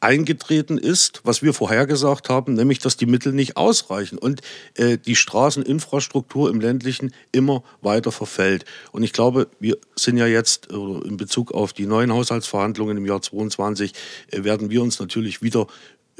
eingetreten 0.00 0.78
ist, 0.78 1.20
was 1.24 1.42
wir 1.42 1.52
vorhergesagt 1.52 2.28
haben, 2.28 2.54
nämlich 2.54 2.78
dass 2.78 2.96
die 2.96 3.06
Mittel 3.06 3.32
nicht 3.32 3.56
ausreichen 3.56 4.18
und 4.18 4.40
äh, 4.74 4.98
die 4.98 5.16
Straßeninfrastruktur 5.16 6.50
im 6.50 6.60
ländlichen 6.60 7.12
immer 7.32 7.62
weiter 7.82 8.10
verfällt. 8.10 8.64
Und 8.92 9.02
ich 9.02 9.12
glaube, 9.12 9.48
wir 9.60 9.76
sind 9.96 10.16
ja 10.16 10.26
jetzt 10.26 10.70
äh, 10.70 10.74
in 10.74 11.16
Bezug 11.16 11.52
auf 11.52 11.72
die 11.72 11.86
neuen 11.86 12.12
Haushaltsverhandlungen 12.12 12.96
im 12.96 13.06
Jahr 13.06 13.20
2022, 13.20 13.92
äh, 14.30 14.44
werden 14.44 14.70
wir 14.70 14.82
uns 14.82 14.98
natürlich 14.98 15.42
wieder 15.42 15.66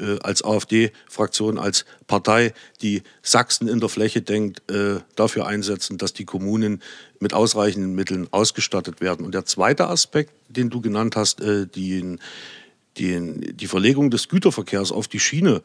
äh, 0.01 0.19
als 0.21 0.43
AfD-Fraktion, 0.43 1.57
als 1.57 1.85
Partei, 2.07 2.53
die 2.81 3.03
Sachsen 3.21 3.67
in 3.67 3.79
der 3.79 3.89
Fläche 3.89 4.21
denkt, 4.21 4.69
äh, 4.71 4.99
dafür 5.15 5.47
einsetzen, 5.47 5.97
dass 5.97 6.13
die 6.13 6.25
Kommunen 6.25 6.81
mit 7.19 7.33
ausreichenden 7.33 7.93
Mitteln 7.93 8.27
ausgestattet 8.31 9.01
werden. 9.01 9.25
Und 9.25 9.33
der 9.33 9.45
zweite 9.45 9.87
Aspekt, 9.87 10.33
den 10.49 10.69
du 10.69 10.81
genannt 10.81 11.15
hast, 11.15 11.41
äh, 11.41 11.67
den 11.67 12.19
die, 12.97 13.53
die 13.53 13.67
Verlegung 13.67 14.09
des 14.09 14.27
Güterverkehrs 14.27 14.91
auf 14.91 15.07
die 15.07 15.19
Schiene, 15.19 15.61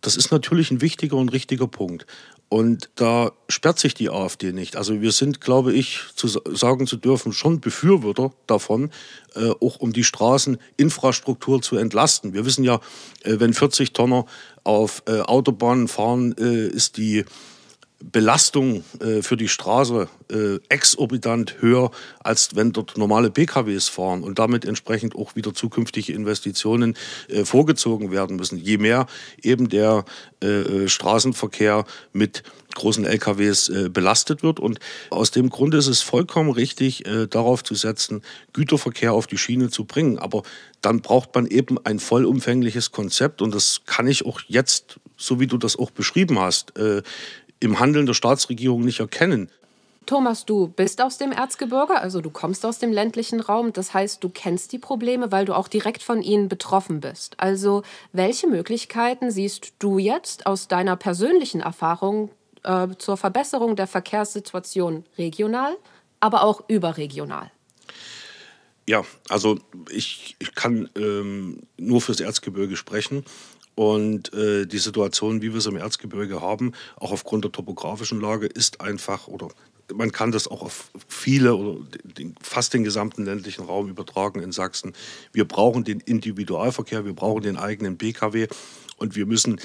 das 0.00 0.16
ist 0.16 0.30
natürlich 0.30 0.70
ein 0.70 0.80
wichtiger 0.80 1.16
und 1.16 1.30
richtiger 1.30 1.66
Punkt. 1.66 2.06
Und 2.50 2.90
da 2.94 3.32
sperrt 3.48 3.78
sich 3.78 3.94
die 3.94 4.10
AfD 4.10 4.52
nicht. 4.52 4.76
Also 4.76 5.00
wir 5.00 5.12
sind, 5.12 5.40
glaube 5.40 5.72
ich, 5.72 6.00
zu 6.14 6.28
sagen 6.28 6.86
zu 6.86 6.96
dürfen, 6.96 7.32
schon 7.32 7.60
Befürworter 7.60 8.32
davon, 8.46 8.90
äh, 9.34 9.48
auch 9.48 9.80
um 9.80 9.92
die 9.92 10.04
Straßeninfrastruktur 10.04 11.62
zu 11.62 11.76
entlasten. 11.76 12.34
Wir 12.34 12.44
wissen 12.44 12.62
ja, 12.62 12.80
äh, 13.22 13.40
wenn 13.40 13.54
40 13.54 13.92
Tonner 13.92 14.26
auf 14.62 15.02
äh, 15.06 15.20
Autobahnen 15.20 15.88
fahren, 15.88 16.34
äh, 16.38 16.68
ist 16.68 16.96
die 16.96 17.24
Belastung 18.12 18.84
äh, 19.00 19.22
für 19.22 19.36
die 19.36 19.48
Straße 19.48 20.08
äh, 20.30 20.58
exorbitant 20.68 21.56
höher, 21.60 21.90
als 22.20 22.54
wenn 22.54 22.72
dort 22.72 22.98
normale 22.98 23.30
PKWs 23.30 23.88
fahren 23.88 24.22
und 24.22 24.38
damit 24.38 24.64
entsprechend 24.64 25.14
auch 25.16 25.36
wieder 25.36 25.54
zukünftige 25.54 26.12
Investitionen 26.12 26.96
äh, 27.28 27.44
vorgezogen 27.44 28.10
werden 28.10 28.36
müssen. 28.36 28.58
Je 28.58 28.78
mehr 28.78 29.06
eben 29.42 29.68
der 29.68 30.04
äh, 30.44 30.84
äh, 30.84 30.88
Straßenverkehr 30.88 31.86
mit 32.12 32.42
großen 32.74 33.06
LKWs 33.06 33.68
äh, 33.68 33.88
belastet 33.88 34.42
wird. 34.42 34.60
Und 34.60 34.78
aus 35.08 35.30
dem 35.30 35.48
Grunde 35.48 35.78
ist 35.78 35.86
es 35.86 36.02
vollkommen 36.02 36.50
richtig, 36.50 37.04
darauf 37.30 37.62
zu 37.62 37.74
setzen, 37.74 38.22
Güterverkehr 38.52 39.12
auf 39.12 39.26
die 39.26 39.38
Schiene 39.38 39.70
zu 39.70 39.84
bringen. 39.84 40.18
Aber 40.18 40.42
dann 40.80 41.00
braucht 41.00 41.34
man 41.34 41.46
eben 41.46 41.78
ein 41.84 41.98
vollumfängliches 41.98 42.90
Konzept 42.90 43.42
und 43.42 43.54
das 43.54 43.82
kann 43.86 44.06
ich 44.06 44.26
auch 44.26 44.40
jetzt, 44.48 44.98
so 45.16 45.40
wie 45.40 45.46
du 45.46 45.56
das 45.56 45.76
auch 45.76 45.90
beschrieben 45.90 46.38
hast, 46.38 46.74
im 47.64 47.80
Handeln 47.80 48.06
der 48.06 48.14
Staatsregierung 48.14 48.84
nicht 48.84 49.00
erkennen. 49.00 49.50
Thomas, 50.06 50.44
du 50.44 50.68
bist 50.68 51.00
aus 51.00 51.16
dem 51.16 51.32
Erzgebirge, 51.32 51.98
also 51.98 52.20
du 52.20 52.28
kommst 52.28 52.66
aus 52.66 52.78
dem 52.78 52.92
ländlichen 52.92 53.40
Raum. 53.40 53.72
Das 53.72 53.94
heißt, 53.94 54.22
du 54.22 54.28
kennst 54.28 54.72
die 54.72 54.78
Probleme, 54.78 55.32
weil 55.32 55.46
du 55.46 55.54
auch 55.54 55.68
direkt 55.68 56.02
von 56.02 56.20
ihnen 56.20 56.48
betroffen 56.48 57.00
bist. 57.00 57.40
Also, 57.40 57.82
welche 58.12 58.46
Möglichkeiten 58.46 59.30
siehst 59.30 59.72
du 59.78 59.98
jetzt 59.98 60.46
aus 60.46 60.68
deiner 60.68 60.96
persönlichen 60.96 61.62
Erfahrung 61.62 62.30
äh, 62.64 62.88
zur 62.98 63.16
Verbesserung 63.16 63.76
der 63.76 63.86
Verkehrssituation 63.86 65.04
regional, 65.16 65.74
aber 66.20 66.42
auch 66.42 66.68
überregional? 66.68 67.50
Ja, 68.86 69.04
also 69.30 69.58
ich, 69.90 70.36
ich 70.38 70.54
kann 70.54 70.90
ähm, 70.96 71.60
nur 71.78 72.02
fürs 72.02 72.20
Erzgebirge 72.20 72.76
sprechen. 72.76 73.24
Und 73.74 74.32
äh, 74.32 74.66
die 74.66 74.78
Situation, 74.78 75.42
wie 75.42 75.50
wir 75.52 75.58
es 75.58 75.66
im 75.66 75.76
Erzgebirge 75.76 76.40
haben, 76.40 76.72
auch 76.96 77.12
aufgrund 77.12 77.44
der 77.44 77.52
topografischen 77.52 78.20
Lage, 78.20 78.46
ist 78.46 78.80
einfach, 78.80 79.26
oder 79.26 79.48
man 79.92 80.12
kann 80.12 80.32
das 80.32 80.48
auch 80.48 80.62
auf 80.62 80.90
viele 81.08 81.56
oder 81.56 81.80
den, 82.04 82.34
fast 82.40 82.72
den 82.72 82.84
gesamten 82.84 83.24
ländlichen 83.24 83.64
Raum 83.64 83.88
übertragen 83.88 84.40
in 84.40 84.52
Sachsen. 84.52 84.92
Wir 85.32 85.46
brauchen 85.46 85.84
den 85.84 86.00
Individualverkehr, 86.00 87.04
wir 87.04 87.14
brauchen 87.14 87.42
den 87.42 87.56
eigenen 87.56 87.98
Pkw 87.98 88.46
und 88.96 89.16
wir 89.16 89.26
müssen 89.26 89.60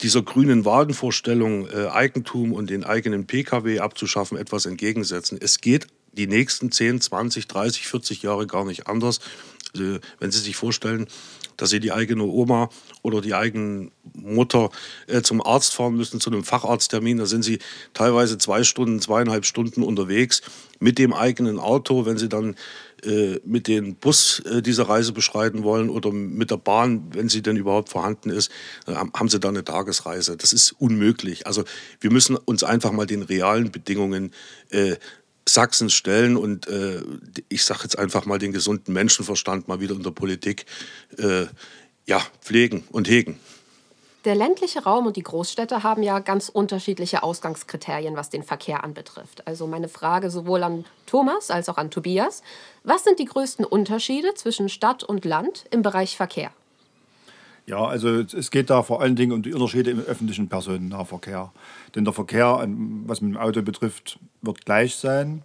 dieser 0.00 0.22
grünen 0.22 0.64
Wadenvorstellung, 0.64 1.68
äh, 1.68 1.86
Eigentum 1.88 2.52
und 2.52 2.70
den 2.70 2.84
eigenen 2.84 3.26
Pkw 3.26 3.78
abzuschaffen, 3.78 4.36
etwas 4.38 4.66
entgegensetzen. 4.66 5.38
Es 5.40 5.60
geht 5.60 5.86
die 6.12 6.26
nächsten 6.26 6.72
10, 6.72 7.00
20, 7.00 7.46
30, 7.46 7.86
40 7.86 8.22
Jahre 8.22 8.46
gar 8.46 8.64
nicht 8.64 8.86
anders. 8.86 9.20
Also, 9.72 9.98
wenn 10.18 10.30
Sie 10.30 10.40
sich 10.40 10.56
vorstellen, 10.56 11.06
dass 11.56 11.70
sie 11.70 11.80
die 11.80 11.92
eigene 11.92 12.24
Oma 12.24 12.68
oder 13.02 13.20
die 13.20 13.34
eigene 13.34 13.90
Mutter 14.14 14.70
äh, 15.06 15.22
zum 15.22 15.44
Arzt 15.44 15.74
fahren 15.74 15.96
müssen, 15.96 16.20
zu 16.20 16.30
einem 16.30 16.44
Facharzttermin. 16.44 17.18
Da 17.18 17.26
sind 17.26 17.42
sie 17.42 17.58
teilweise 17.92 18.38
zwei 18.38 18.64
Stunden, 18.64 19.00
zweieinhalb 19.00 19.44
Stunden 19.44 19.82
unterwegs 19.82 20.42
mit 20.80 20.98
dem 20.98 21.12
eigenen 21.12 21.58
Auto. 21.58 22.06
Wenn 22.06 22.18
sie 22.18 22.28
dann 22.28 22.56
äh, 23.04 23.40
mit 23.44 23.68
dem 23.68 23.96
Bus 23.96 24.40
äh, 24.40 24.62
diese 24.62 24.88
Reise 24.88 25.12
beschreiten 25.12 25.62
wollen 25.62 25.90
oder 25.90 26.10
mit 26.10 26.50
der 26.50 26.56
Bahn, 26.56 27.06
wenn 27.12 27.28
sie 27.28 27.42
denn 27.42 27.56
überhaupt 27.56 27.90
vorhanden 27.90 28.30
ist, 28.30 28.50
äh, 28.86 28.94
haben 28.94 29.28
sie 29.28 29.40
dann 29.40 29.54
eine 29.54 29.64
Tagesreise. 29.64 30.36
Das 30.36 30.52
ist 30.52 30.72
unmöglich. 30.72 31.46
Also 31.46 31.64
wir 32.00 32.10
müssen 32.10 32.36
uns 32.36 32.64
einfach 32.64 32.92
mal 32.92 33.06
den 33.06 33.22
realen 33.22 33.70
Bedingungen 33.70 34.32
äh, 34.70 34.96
Sachsens 35.48 35.92
stellen 35.92 36.36
und 36.36 36.66
äh, 36.68 37.02
ich 37.48 37.64
sage 37.64 37.80
jetzt 37.82 37.98
einfach 37.98 38.26
mal 38.26 38.38
den 38.38 38.52
gesunden 38.52 38.94
Menschenverstand 38.94 39.68
mal 39.68 39.80
wieder 39.80 39.94
in 39.94 40.02
der 40.02 40.10
Politik 40.10 40.66
äh, 41.18 41.46
ja, 42.06 42.20
pflegen 42.40 42.84
und 42.90 43.08
hegen. 43.08 43.38
Der 44.24 44.34
ländliche 44.34 44.82
Raum 44.82 45.06
und 45.06 45.16
die 45.16 45.22
Großstädte 45.22 45.82
haben 45.82 46.02
ja 46.02 46.18
ganz 46.18 46.48
unterschiedliche 46.48 47.22
Ausgangskriterien, 47.22 48.16
was 48.16 48.30
den 48.30 48.42
Verkehr 48.42 48.82
anbetrifft. 48.82 49.46
Also 49.46 49.66
meine 49.66 49.88
Frage 49.88 50.30
sowohl 50.30 50.62
an 50.62 50.86
Thomas 51.04 51.50
als 51.50 51.68
auch 51.68 51.76
an 51.76 51.90
Tobias. 51.90 52.42
Was 52.84 53.04
sind 53.04 53.18
die 53.18 53.26
größten 53.26 53.66
Unterschiede 53.66 54.32
zwischen 54.34 54.70
Stadt 54.70 55.04
und 55.04 55.26
Land 55.26 55.66
im 55.70 55.82
Bereich 55.82 56.16
Verkehr? 56.16 56.52
Ja, 57.66 57.84
also 57.84 58.08
es 58.20 58.50
geht 58.50 58.68
da 58.68 58.82
vor 58.82 59.00
allen 59.00 59.16
Dingen 59.16 59.32
um 59.32 59.42
die 59.42 59.54
Unterschiede 59.54 59.90
im 59.90 60.00
öffentlichen 60.00 60.48
Personennahverkehr. 60.48 61.50
Denn 61.94 62.04
der 62.04 62.12
Verkehr, 62.12 62.66
was 63.06 63.22
mit 63.22 63.34
dem 63.34 63.40
Auto 63.40 63.62
betrifft, 63.62 64.18
wird 64.42 64.66
gleich 64.66 64.96
sein. 64.96 65.42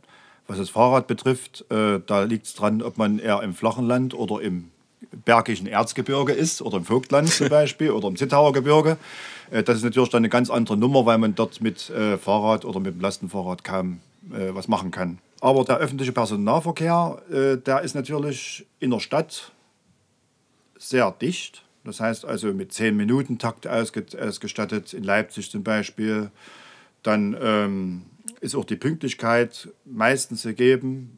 Was 0.47 0.57
das 0.57 0.69
Fahrrad 0.69 1.07
betrifft, 1.07 1.63
äh, 1.69 1.99
da 2.05 2.23
liegt 2.23 2.47
es 2.47 2.55
dran, 2.55 2.81
ob 2.81 2.97
man 2.97 3.19
eher 3.19 3.41
im 3.43 3.53
flachen 3.53 3.85
Land 3.85 4.13
oder 4.13 4.41
im 4.41 4.71
bergigen 5.23 5.67
Erzgebirge 5.67 6.33
ist 6.33 6.61
oder 6.61 6.77
im 6.77 6.85
Vogtland 6.85 7.29
zum 7.29 7.49
Beispiel 7.49 7.91
oder 7.91 8.07
im 8.07 8.15
Zittauer 8.15 8.51
Gebirge. 8.51 8.97
Äh, 9.51 9.63
das 9.63 9.77
ist 9.77 9.83
natürlich 9.83 10.09
dann 10.09 10.21
eine 10.21 10.29
ganz 10.29 10.49
andere 10.49 10.75
Nummer, 10.75 11.05
weil 11.05 11.19
man 11.19 11.35
dort 11.35 11.61
mit 11.61 11.89
äh, 11.91 12.17
Fahrrad 12.17 12.65
oder 12.65 12.79
mit 12.79 12.95
dem 12.95 13.01
Lastenfahrrad 13.01 13.63
kaum 13.63 13.99
äh, 14.31 14.53
was 14.53 14.67
machen 14.67 14.91
kann. 14.91 15.19
Aber 15.39 15.63
der 15.63 15.77
öffentliche 15.77 16.11
Personennahverkehr, 16.11 17.21
äh, 17.31 17.57
der 17.57 17.81
ist 17.81 17.95
natürlich 17.95 18.65
in 18.79 18.89
der 18.89 18.99
Stadt 18.99 19.51
sehr 20.77 21.11
dicht 21.11 21.63
das 21.83 21.99
heißt 21.99 22.25
also 22.25 22.53
mit 22.53 22.73
10 22.73 22.95
Minuten 22.95 23.37
Takt 23.37 23.67
ausgestattet, 23.67 24.93
in 24.93 25.03
Leipzig 25.03 25.49
zum 25.49 25.63
Beispiel. 25.63 26.31
Dann 27.03 27.37
ähm, 27.41 28.01
ist 28.41 28.55
auch 28.55 28.65
die 28.65 28.75
Pünktlichkeit 28.75 29.69
meistens 29.85 30.43
gegeben, 30.43 31.17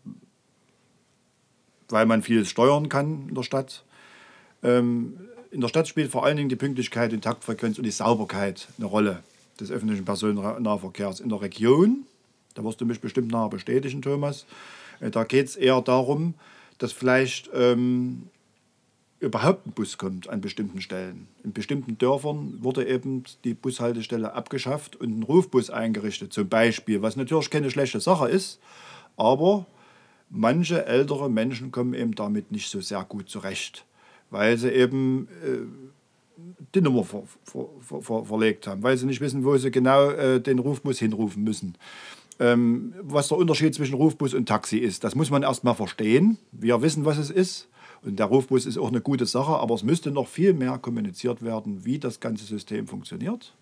weil 1.89 2.05
man 2.05 2.21
vieles 2.21 2.49
steuern 2.49 2.89
kann 2.89 3.27
in 3.29 3.35
der 3.35 3.43
Stadt. 3.43 3.83
Ähm, 4.63 5.17
in 5.51 5.61
der 5.61 5.67
Stadt 5.67 5.87
spielt 5.87 6.11
vor 6.11 6.25
allen 6.25 6.37
Dingen 6.37 6.49
die 6.49 6.55
Pünktlichkeit, 6.55 7.11
die 7.11 7.19
Taktfrequenz 7.19 7.77
und 7.77 7.83
die 7.83 7.91
Sauberkeit 7.91 8.67
eine 8.77 8.87
Rolle 8.87 9.23
des 9.59 9.71
öffentlichen 9.71 10.05
Personennahverkehrs. 10.05 11.19
In 11.19 11.29
der 11.29 11.41
Region, 11.41 12.05
da 12.53 12.63
wirst 12.63 12.79
du 12.79 12.85
mich 12.85 13.01
bestimmt 13.01 13.31
nachher 13.31 13.49
bestätigen, 13.49 14.01
Thomas, 14.01 14.45
äh, 14.99 15.09
da 15.09 15.23
geht 15.23 15.47
es 15.47 15.55
eher 15.55 15.81
darum, 15.81 16.35
dass 16.77 16.93
vielleicht 16.93 17.49
ähm, 17.53 18.29
überhaupt 19.21 19.67
ein 19.67 19.71
Bus 19.71 19.97
kommt 19.97 20.27
an 20.29 20.41
bestimmten 20.41 20.81
Stellen. 20.81 21.27
In 21.43 21.53
bestimmten 21.53 21.97
Dörfern 21.97 22.57
wurde 22.61 22.87
eben 22.87 23.23
die 23.43 23.53
Bushaltestelle 23.53 24.33
abgeschafft 24.33 24.95
und 24.95 25.19
ein 25.19 25.23
Rufbus 25.23 25.69
eingerichtet, 25.69 26.33
zum 26.33 26.49
Beispiel, 26.49 27.01
was 27.03 27.15
natürlich 27.15 27.51
keine 27.51 27.69
schlechte 27.69 27.99
Sache 27.99 28.27
ist, 28.27 28.59
aber 29.17 29.67
manche 30.29 30.85
ältere 30.87 31.29
Menschen 31.29 31.71
kommen 31.71 31.93
eben 31.93 32.15
damit 32.15 32.51
nicht 32.51 32.69
so 32.69 32.81
sehr 32.81 33.03
gut 33.03 33.29
zurecht, 33.29 33.85
weil 34.31 34.57
sie 34.57 34.71
eben 34.71 35.27
äh, 35.45 35.59
die 36.73 36.81
Nummer 36.81 37.03
ver, 37.03 37.23
ver, 37.43 38.01
ver, 38.01 38.25
verlegt 38.25 38.65
haben, 38.65 38.81
weil 38.81 38.97
sie 38.97 39.05
nicht 39.05 39.21
wissen, 39.21 39.45
wo 39.45 39.55
sie 39.55 39.69
genau 39.69 40.09
äh, 40.09 40.41
den 40.41 40.57
Rufbus 40.57 40.97
hinrufen 40.97 41.43
müssen. 41.43 41.75
Ähm, 42.39 42.95
was 42.99 43.27
der 43.27 43.37
Unterschied 43.37 43.75
zwischen 43.75 43.93
Rufbus 43.93 44.33
und 44.33 44.47
Taxi 44.47 44.77
ist, 44.77 45.03
das 45.03 45.13
muss 45.13 45.29
man 45.29 45.43
erst 45.43 45.63
mal 45.63 45.75
verstehen. 45.75 46.39
Wir 46.51 46.81
wissen, 46.81 47.05
was 47.05 47.19
es 47.19 47.29
ist. 47.29 47.67
Und 48.03 48.17
der 48.17 48.25
Rufbus 48.25 48.65
ist 48.65 48.77
auch 48.77 48.87
eine 48.87 49.01
gute 49.01 49.25
Sache, 49.25 49.51
aber 49.51 49.75
es 49.75 49.83
müsste 49.83 50.11
noch 50.11 50.27
viel 50.27 50.53
mehr 50.53 50.77
kommuniziert 50.77 51.43
werden, 51.43 51.85
wie 51.85 51.99
das 51.99 52.19
ganze 52.19 52.45
System 52.45 52.87
funktioniert. 52.87 53.53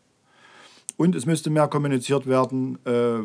Und 0.98 1.16
es 1.16 1.26
müsste 1.26 1.50
mehr 1.50 1.68
kommuniziert 1.68 2.28
werden, 2.28 2.78
äh, 2.86 3.20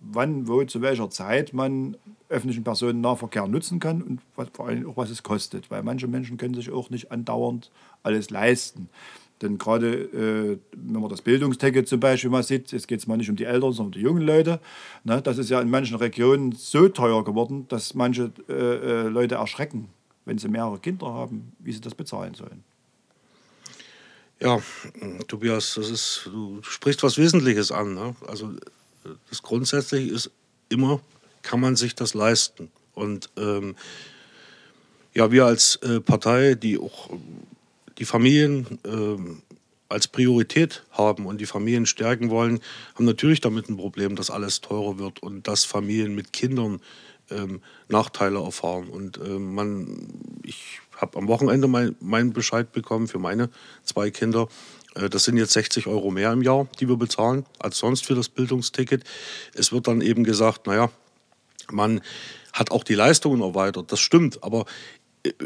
wann, 0.00 0.48
wo, 0.48 0.64
zu 0.64 0.80
welcher 0.80 1.10
Zeit 1.10 1.52
man 1.52 1.96
öffentlichen 2.28 2.64
Personennahverkehr 2.64 3.46
nutzen 3.48 3.80
kann 3.80 4.02
und 4.02 4.20
was, 4.36 4.48
vor 4.52 4.68
allem 4.68 4.88
auch 4.88 4.96
was 4.96 5.10
es 5.10 5.22
kostet. 5.22 5.70
Weil 5.70 5.82
manche 5.82 6.06
Menschen 6.06 6.36
können 6.36 6.54
sich 6.54 6.70
auch 6.70 6.90
nicht 6.90 7.10
andauernd 7.10 7.70
alles 8.02 8.30
leisten. 8.30 8.88
Denn 9.42 9.58
gerade 9.58 9.94
äh, 9.94 10.58
wenn 10.76 11.00
man 11.00 11.10
das 11.10 11.22
Bildungsticket 11.22 11.88
zum 11.88 11.98
Beispiel 11.98 12.30
mal 12.30 12.42
sieht, 12.42 12.72
jetzt 12.72 12.88
geht 12.88 13.00
es 13.00 13.06
mal 13.06 13.16
nicht 13.16 13.30
um 13.30 13.36
die 13.36 13.44
Älteren, 13.44 13.72
sondern 13.72 13.86
um 13.86 13.92
die 13.92 14.00
jungen 14.00 14.22
Leute. 14.22 14.60
Ne, 15.04 15.22
das 15.22 15.38
ist 15.38 15.50
ja 15.50 15.60
in 15.60 15.70
manchen 15.70 15.96
Regionen 15.96 16.52
so 16.52 16.88
teuer 16.88 17.24
geworden, 17.24 17.66
dass 17.68 17.94
manche 17.94 18.32
äh, 18.48 18.52
äh 18.52 19.02
Leute 19.08 19.36
erschrecken, 19.36 19.88
wenn 20.30 20.38
sie 20.38 20.46
mehrere 20.46 20.78
Kinder 20.78 21.08
haben, 21.08 21.50
wie 21.58 21.72
sie 21.72 21.80
das 21.80 21.96
bezahlen 21.96 22.34
sollen. 22.34 22.62
Ja, 24.38 24.62
Tobias, 25.26 25.74
das 25.74 25.90
ist, 25.90 26.22
du 26.26 26.62
sprichst 26.62 27.02
was 27.02 27.18
Wesentliches 27.18 27.72
an. 27.72 27.94
Ne? 27.94 28.14
Also 28.28 28.52
das 29.28 29.42
Grundsätzliche 29.42 30.14
ist 30.14 30.30
immer, 30.68 31.00
kann 31.42 31.58
man 31.58 31.74
sich 31.74 31.96
das 31.96 32.14
leisten? 32.14 32.70
Und 32.94 33.28
ähm, 33.36 33.74
ja, 35.14 35.32
wir 35.32 35.46
als 35.46 35.74
äh, 35.82 35.98
Partei, 35.98 36.54
die 36.54 36.78
auch 36.78 37.10
die 37.98 38.04
Familien 38.04 38.78
äh, 38.84 39.34
als 39.88 40.06
Priorität 40.06 40.84
haben 40.92 41.26
und 41.26 41.40
die 41.40 41.46
Familien 41.46 41.86
stärken 41.86 42.30
wollen, 42.30 42.60
haben 42.94 43.04
natürlich 43.04 43.40
damit 43.40 43.68
ein 43.68 43.76
Problem, 43.76 44.14
dass 44.14 44.30
alles 44.30 44.60
teurer 44.60 44.96
wird 45.00 45.24
und 45.24 45.48
dass 45.48 45.64
Familien 45.64 46.14
mit 46.14 46.32
Kindern 46.32 46.80
ähm, 47.30 47.60
Nachteile 47.88 48.42
erfahren. 48.42 48.88
Und 48.88 49.18
äh, 49.18 49.38
man, 49.38 50.08
ich 50.42 50.80
habe 50.96 51.18
am 51.18 51.28
Wochenende 51.28 51.68
meinen 51.68 51.96
mein 52.00 52.32
Bescheid 52.32 52.72
bekommen 52.72 53.08
für 53.08 53.18
meine 53.18 53.50
zwei 53.84 54.10
Kinder. 54.10 54.48
Äh, 54.94 55.08
das 55.08 55.24
sind 55.24 55.36
jetzt 55.36 55.52
60 55.52 55.86
Euro 55.86 56.10
mehr 56.10 56.32
im 56.32 56.42
Jahr, 56.42 56.68
die 56.78 56.88
wir 56.88 56.96
bezahlen, 56.96 57.46
als 57.58 57.78
sonst 57.78 58.06
für 58.06 58.14
das 58.14 58.28
Bildungsticket. 58.28 59.04
Es 59.54 59.72
wird 59.72 59.86
dann 59.88 60.00
eben 60.00 60.24
gesagt, 60.24 60.66
naja, 60.66 60.90
man 61.70 62.00
hat 62.52 62.70
auch 62.70 62.84
die 62.84 62.94
Leistungen 62.94 63.42
erweitert. 63.42 63.92
Das 63.92 64.00
stimmt, 64.00 64.42
aber 64.42 64.64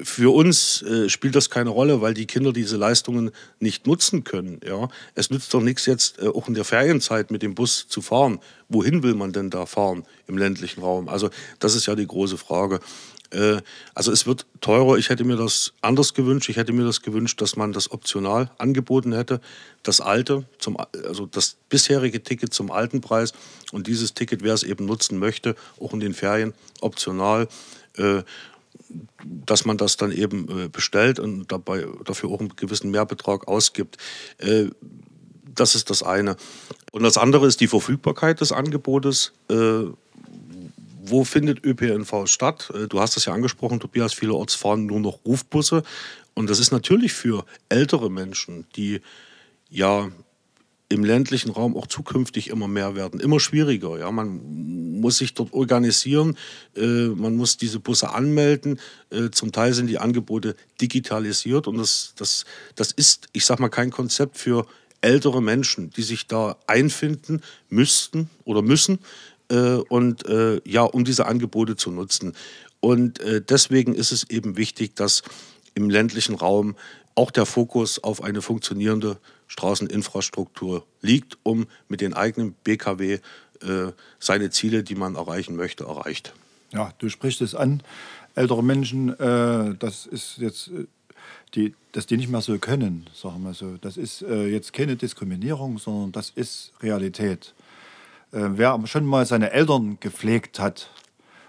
für 0.04 0.32
uns 0.32 0.82
äh, 0.82 1.08
spielt 1.08 1.34
das 1.34 1.50
keine 1.50 1.70
Rolle, 1.70 2.00
weil 2.00 2.14
die 2.14 2.26
Kinder 2.26 2.52
diese 2.52 2.76
Leistungen 2.76 3.32
nicht 3.58 3.86
nutzen 3.86 4.22
können. 4.22 4.60
Ja? 4.64 4.88
Es 5.14 5.30
nützt 5.30 5.52
doch 5.52 5.60
nichts 5.60 5.86
jetzt 5.86 6.20
äh, 6.20 6.28
auch 6.28 6.46
in 6.46 6.54
der 6.54 6.64
Ferienzeit 6.64 7.30
mit 7.30 7.42
dem 7.42 7.54
Bus 7.54 7.88
zu 7.88 8.00
fahren. 8.00 8.38
Wohin 8.68 9.02
will 9.02 9.14
man 9.14 9.32
denn 9.32 9.50
da 9.50 9.66
fahren 9.66 10.04
im 10.28 10.38
ländlichen 10.38 10.80
Raum? 10.80 11.08
Also 11.08 11.30
das 11.58 11.74
ist 11.74 11.86
ja 11.86 11.96
die 11.96 12.06
große 12.06 12.38
Frage. 12.38 12.80
Äh, 13.30 13.62
also 13.94 14.12
es 14.12 14.26
wird 14.26 14.46
teurer. 14.60 14.96
Ich 14.96 15.08
hätte 15.08 15.24
mir 15.24 15.36
das 15.36 15.72
anders 15.80 16.14
gewünscht. 16.14 16.48
Ich 16.48 16.56
hätte 16.56 16.72
mir 16.72 16.84
das 16.84 17.02
gewünscht, 17.02 17.40
dass 17.40 17.56
man 17.56 17.72
das 17.72 17.90
optional 17.90 18.50
angeboten 18.58 19.12
hätte. 19.12 19.40
Das 19.82 20.00
alte, 20.00 20.44
zum, 20.58 20.76
also 21.04 21.26
das 21.26 21.56
bisherige 21.68 22.22
Ticket 22.22 22.54
zum 22.54 22.70
alten 22.70 23.00
Preis 23.00 23.32
und 23.72 23.88
dieses 23.88 24.14
Ticket, 24.14 24.44
wer 24.44 24.54
es 24.54 24.62
eben 24.62 24.86
nutzen 24.86 25.18
möchte, 25.18 25.56
auch 25.80 25.92
in 25.92 26.00
den 26.00 26.14
Ferien 26.14 26.54
optional. 26.80 27.48
Äh, 28.94 29.24
dass 29.46 29.64
man 29.64 29.76
das 29.76 29.96
dann 29.96 30.12
eben 30.12 30.48
äh, 30.48 30.68
bestellt 30.68 31.18
und 31.18 31.50
dabei 31.52 31.86
dafür 32.04 32.30
auch 32.30 32.40
einen 32.40 32.56
gewissen 32.56 32.90
Mehrbetrag 32.90 33.46
ausgibt. 33.48 33.98
das 35.54 35.74
ist 35.74 35.90
das 35.90 36.02
eine. 36.02 36.36
Und 36.92 37.02
das 37.02 37.18
andere 37.18 37.46
ist 37.46 37.60
die 37.60 37.68
Verfügbarkeit 37.68 38.40
des 38.40 38.52
Angebotes 38.52 39.32
wo 41.06 41.24
findet 41.24 41.64
ÖPNV 41.64 42.26
statt? 42.26 42.72
Äh, 42.74 42.88
du 42.88 43.00
hast 43.00 43.16
das 43.16 43.26
ja 43.26 43.32
angesprochen, 43.32 43.80
Tobias, 43.80 44.14
vielerorts 44.14 44.54
fahren 44.54 44.86
nur 44.86 45.00
noch 45.00 45.24
Rufbusse. 45.24 45.82
Und 46.34 46.50
das 46.50 46.58
ist 46.58 46.72
natürlich 46.72 47.12
für 47.12 47.44
ältere 47.68 48.10
Menschen, 48.10 48.66
die 48.76 49.00
ja 49.70 50.10
im 50.88 51.04
ländlichen 51.04 51.50
Raum 51.50 51.76
auch 51.76 51.86
zukünftig 51.86 52.48
immer 52.48 52.68
mehr 52.68 52.94
werden, 52.94 53.20
immer 53.20 53.40
schwieriger. 53.40 53.98
Ja, 53.98 54.10
man 54.10 55.00
muss 55.00 55.18
sich 55.18 55.34
dort 55.34 55.52
organisieren, 55.52 56.36
äh, 56.76 57.08
man 57.08 57.36
muss 57.36 57.56
diese 57.56 57.80
Busse 57.80 58.10
anmelden. 58.10 58.78
Äh, 59.10 59.30
zum 59.30 59.52
Teil 59.52 59.72
sind 59.72 59.86
die 59.88 59.98
Angebote 59.98 60.56
digitalisiert 60.80 61.66
und 61.66 61.78
das, 61.78 62.14
das, 62.16 62.44
das 62.74 62.92
ist, 62.92 63.28
ich 63.32 63.44
sag 63.44 63.60
mal, 63.60 63.68
kein 63.68 63.90
Konzept 63.90 64.38
für 64.38 64.66
ältere 65.00 65.42
Menschen, 65.42 65.90
die 65.90 66.02
sich 66.02 66.26
da 66.26 66.56
einfinden 66.66 67.42
müssten 67.68 68.30
oder 68.44 68.62
müssen 68.62 68.98
äh, 69.48 69.76
und 69.88 70.26
äh, 70.26 70.60
ja, 70.64 70.82
um 70.82 71.04
diese 71.04 71.26
Angebote 71.26 71.76
zu 71.76 71.90
nutzen. 71.90 72.34
Und 72.80 73.20
äh, 73.20 73.42
deswegen 73.42 73.94
ist 73.94 74.12
es 74.12 74.28
eben 74.30 74.56
wichtig, 74.56 74.94
dass 74.96 75.22
im 75.74 75.90
ländlichen 75.90 76.34
Raum 76.34 76.76
auch 77.14 77.30
der 77.30 77.46
Fokus 77.46 78.02
auf 78.02 78.22
eine 78.22 78.42
funktionierende 78.42 79.18
Straßeninfrastruktur 79.46 80.84
liegt, 81.00 81.38
um 81.42 81.66
mit 81.88 82.00
den 82.00 82.14
eigenen 82.14 82.54
BKW 82.64 83.18
äh, 83.62 83.92
seine 84.18 84.50
Ziele, 84.50 84.82
die 84.82 84.94
man 84.94 85.14
erreichen 85.14 85.56
möchte, 85.56 85.84
erreicht. 85.84 86.34
Ja, 86.72 86.92
du 86.98 87.08
sprichst 87.08 87.40
es 87.40 87.54
an. 87.54 87.82
Ältere 88.34 88.64
Menschen, 88.64 89.10
äh, 89.18 89.74
das 89.78 90.06
ist 90.06 90.38
jetzt, 90.38 90.68
äh, 90.68 90.86
die, 91.54 91.74
dass 91.92 92.06
die 92.06 92.16
nicht 92.16 92.28
mehr 92.28 92.40
so 92.40 92.58
können, 92.58 93.08
sagen 93.14 93.44
wir 93.44 93.54
so. 93.54 93.76
Das 93.80 93.96
ist 93.96 94.22
äh, 94.22 94.48
jetzt 94.48 94.72
keine 94.72 94.96
Diskriminierung, 94.96 95.78
sondern 95.78 96.10
das 96.10 96.30
ist 96.30 96.72
Realität. 96.82 97.54
Äh, 98.32 98.48
wer 98.54 98.80
schon 98.86 99.06
mal 99.06 99.24
seine 99.24 99.52
Eltern 99.52 99.98
gepflegt 100.00 100.58
hat 100.58 100.90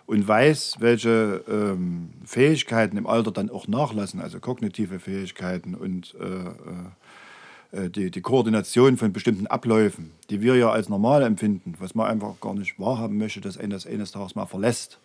und 0.07 0.27
weiß, 0.27 0.75
welche 0.79 1.43
ähm, 1.47 2.11
Fähigkeiten 2.25 2.97
im 2.97 3.07
Alter 3.07 3.31
dann 3.31 3.49
auch 3.49 3.67
nachlassen, 3.67 4.21
also 4.21 4.39
kognitive 4.39 4.99
Fähigkeiten 4.99 5.73
und 5.75 6.15
äh, 6.19 7.75
äh, 7.75 7.89
die, 7.89 8.11
die 8.11 8.21
Koordination 8.21 8.97
von 8.97 9.13
bestimmten 9.13 9.47
Abläufen, 9.47 10.11
die 10.29 10.41
wir 10.41 10.55
ja 10.55 10.69
als 10.69 10.89
normal 10.89 11.23
empfinden, 11.23 11.75
was 11.79 11.95
man 11.95 12.07
einfach 12.07 12.39
gar 12.39 12.53
nicht 12.53 12.79
wahrhaben 12.79 13.17
möchte, 13.17 13.41
dass 13.41 13.57
einen 13.57 13.71
das 13.71 13.87
eines 13.87 14.11
Tages 14.11 14.35
mal 14.35 14.45
verlässt. 14.45 14.99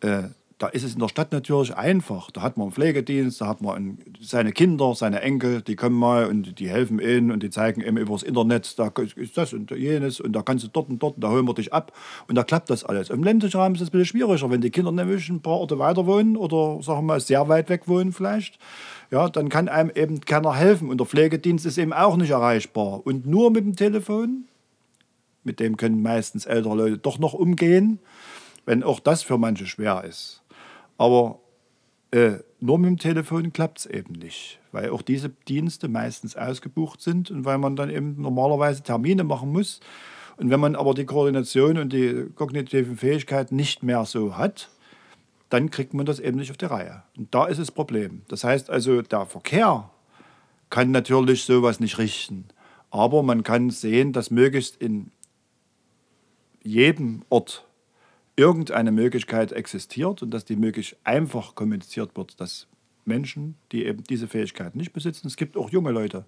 Äh, 0.00 0.28
da 0.60 0.66
ist 0.66 0.84
es 0.84 0.92
in 0.92 1.00
der 1.00 1.08
Stadt 1.08 1.32
natürlich 1.32 1.74
einfach. 1.74 2.30
Da 2.30 2.42
hat 2.42 2.58
man 2.58 2.66
einen 2.66 2.72
Pflegedienst, 2.72 3.40
da 3.40 3.46
hat 3.46 3.62
man 3.62 3.76
einen, 3.76 3.98
seine 4.20 4.52
Kinder, 4.52 4.94
seine 4.94 5.22
Enkel, 5.22 5.62
die 5.62 5.74
kommen 5.74 5.96
mal 5.96 6.26
und 6.26 6.58
die 6.58 6.68
helfen 6.68 6.98
ihnen 7.00 7.32
und 7.32 7.42
die 7.42 7.48
zeigen 7.48 7.80
ihm 7.80 7.96
übers 7.96 8.22
Internet, 8.22 8.78
da 8.78 8.92
ist 9.16 9.38
das 9.38 9.54
und 9.54 9.70
jenes 9.70 10.20
und 10.20 10.34
da 10.34 10.42
kannst 10.42 10.64
du 10.64 10.68
dort 10.68 10.90
und 10.90 11.02
dort 11.02 11.14
und 11.14 11.24
da 11.24 11.30
holen 11.30 11.48
wir 11.48 11.54
dich 11.54 11.72
ab 11.72 11.96
und 12.28 12.34
da 12.34 12.44
klappt 12.44 12.68
das 12.68 12.84
alles. 12.84 13.08
Im 13.08 13.24
ländlichen 13.24 13.58
Raum 13.58 13.74
ist 13.74 13.80
es 13.80 13.88
ein 13.88 13.92
bisschen 13.92 14.18
schwieriger, 14.18 14.50
wenn 14.50 14.60
die 14.60 14.68
Kinder 14.68 14.92
nämlich 14.92 15.30
ein 15.30 15.40
paar 15.40 15.54
Orte 15.54 15.78
weiter 15.78 16.04
wohnen 16.04 16.36
oder 16.36 16.82
sagen 16.82 16.98
wir 16.98 17.14
mal 17.14 17.20
sehr 17.20 17.48
weit 17.48 17.70
weg 17.70 17.88
wohnen 17.88 18.12
vielleicht. 18.12 18.58
Ja, 19.10 19.30
dann 19.30 19.48
kann 19.48 19.66
einem 19.66 19.90
eben 19.94 20.20
keiner 20.20 20.54
helfen 20.54 20.90
und 20.90 20.98
der 20.98 21.06
Pflegedienst 21.06 21.64
ist 21.64 21.78
eben 21.78 21.94
auch 21.94 22.18
nicht 22.18 22.30
erreichbar. 22.30 23.00
Und 23.06 23.24
nur 23.24 23.50
mit 23.50 23.64
dem 23.64 23.76
Telefon, 23.76 24.44
mit 25.42 25.58
dem 25.58 25.78
können 25.78 26.02
meistens 26.02 26.44
ältere 26.44 26.74
Leute 26.74 26.98
doch 26.98 27.18
noch 27.18 27.32
umgehen, 27.32 27.98
wenn 28.66 28.82
auch 28.82 29.00
das 29.00 29.22
für 29.22 29.38
manche 29.38 29.64
schwer 29.64 30.04
ist. 30.04 30.42
Aber 31.00 31.38
äh, 32.10 32.40
nur 32.60 32.78
mit 32.78 32.90
dem 32.90 32.98
Telefon 32.98 33.54
klappt 33.54 33.78
es 33.78 33.86
eben 33.86 34.12
nicht, 34.12 34.58
weil 34.70 34.90
auch 34.90 35.00
diese 35.00 35.30
Dienste 35.30 35.88
meistens 35.88 36.36
ausgebucht 36.36 37.00
sind 37.00 37.30
und 37.30 37.46
weil 37.46 37.56
man 37.56 37.74
dann 37.74 37.88
eben 37.88 38.20
normalerweise 38.20 38.82
Termine 38.82 39.24
machen 39.24 39.50
muss. 39.50 39.80
Und 40.36 40.50
wenn 40.50 40.60
man 40.60 40.76
aber 40.76 40.92
die 40.92 41.06
Koordination 41.06 41.78
und 41.78 41.94
die 41.94 42.26
kognitiven 42.34 42.98
Fähigkeiten 42.98 43.56
nicht 43.56 43.82
mehr 43.82 44.04
so 44.04 44.36
hat, 44.36 44.68
dann 45.48 45.70
kriegt 45.70 45.94
man 45.94 46.04
das 46.04 46.20
eben 46.20 46.36
nicht 46.36 46.50
auf 46.50 46.58
die 46.58 46.66
Reihe. 46.66 47.02
Und 47.16 47.34
da 47.34 47.46
ist 47.46 47.58
das 47.58 47.70
Problem. 47.70 48.20
Das 48.28 48.44
heißt 48.44 48.68
also, 48.68 49.00
der 49.00 49.24
Verkehr 49.24 49.88
kann 50.68 50.90
natürlich 50.90 51.44
sowas 51.44 51.80
nicht 51.80 51.96
richten. 51.96 52.44
Aber 52.90 53.22
man 53.22 53.42
kann 53.42 53.70
sehen, 53.70 54.12
dass 54.12 54.30
möglichst 54.30 54.76
in 54.76 55.12
jedem 56.62 57.22
Ort 57.30 57.64
irgendeine 58.40 58.90
Möglichkeit 58.90 59.52
existiert 59.52 60.22
und 60.22 60.30
dass 60.30 60.46
die 60.46 60.56
möglichst 60.56 60.96
einfach 61.04 61.54
kommuniziert 61.54 62.16
wird, 62.16 62.40
dass 62.40 62.66
Menschen, 63.04 63.56
die 63.70 63.84
eben 63.84 64.02
diese 64.04 64.28
Fähigkeiten 64.28 64.78
nicht 64.78 64.94
besitzen, 64.94 65.26
es 65.26 65.36
gibt 65.36 65.58
auch 65.58 65.68
junge 65.68 65.90
Leute, 65.90 66.24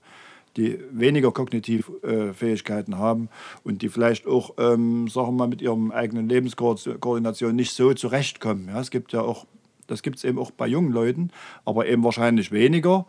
die 0.58 0.78
weniger 0.90 1.32
kognitive 1.32 1.90
äh, 2.02 2.34
Fähigkeiten 2.34 2.98
haben 2.98 3.30
und 3.64 3.80
die 3.80 3.88
vielleicht 3.88 4.26
auch, 4.26 4.54
ähm, 4.58 5.08
sagen 5.08 5.28
wir 5.28 5.32
mal, 5.32 5.48
mit 5.48 5.62
ihrem 5.62 5.90
eigenen 5.90 6.28
Lebenskoordination 6.28 7.56
nicht 7.56 7.72
so 7.72 7.94
zurechtkommen. 7.94 8.68
Ja, 8.68 8.78
es 8.78 8.90
gibt 8.90 9.14
ja 9.14 9.22
auch, 9.22 9.46
das 9.86 10.02
gibt 10.02 10.18
es 10.18 10.24
eben 10.24 10.38
auch 10.38 10.50
bei 10.50 10.66
jungen 10.66 10.92
Leuten, 10.92 11.30
aber 11.64 11.86
eben 11.86 12.04
wahrscheinlich 12.04 12.52
weniger. 12.52 13.06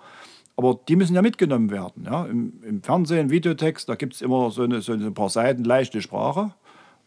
Aber 0.56 0.80
die 0.88 0.96
müssen 0.96 1.16
ja 1.16 1.22
mitgenommen 1.22 1.70
werden. 1.70 2.06
Ja? 2.06 2.26
Im, 2.26 2.64
Im 2.64 2.82
Fernsehen, 2.82 3.30
Videotext, 3.30 3.90
da 3.90 3.96
gibt 3.96 4.14
es 4.14 4.22
immer 4.22 4.50
so, 4.52 4.64
eine, 4.64 4.82
so 4.82 4.94
ein 4.94 5.14
paar 5.14 5.30
Seiten 5.30 5.66
leichte 5.66 6.02
Sprache. 6.02 6.54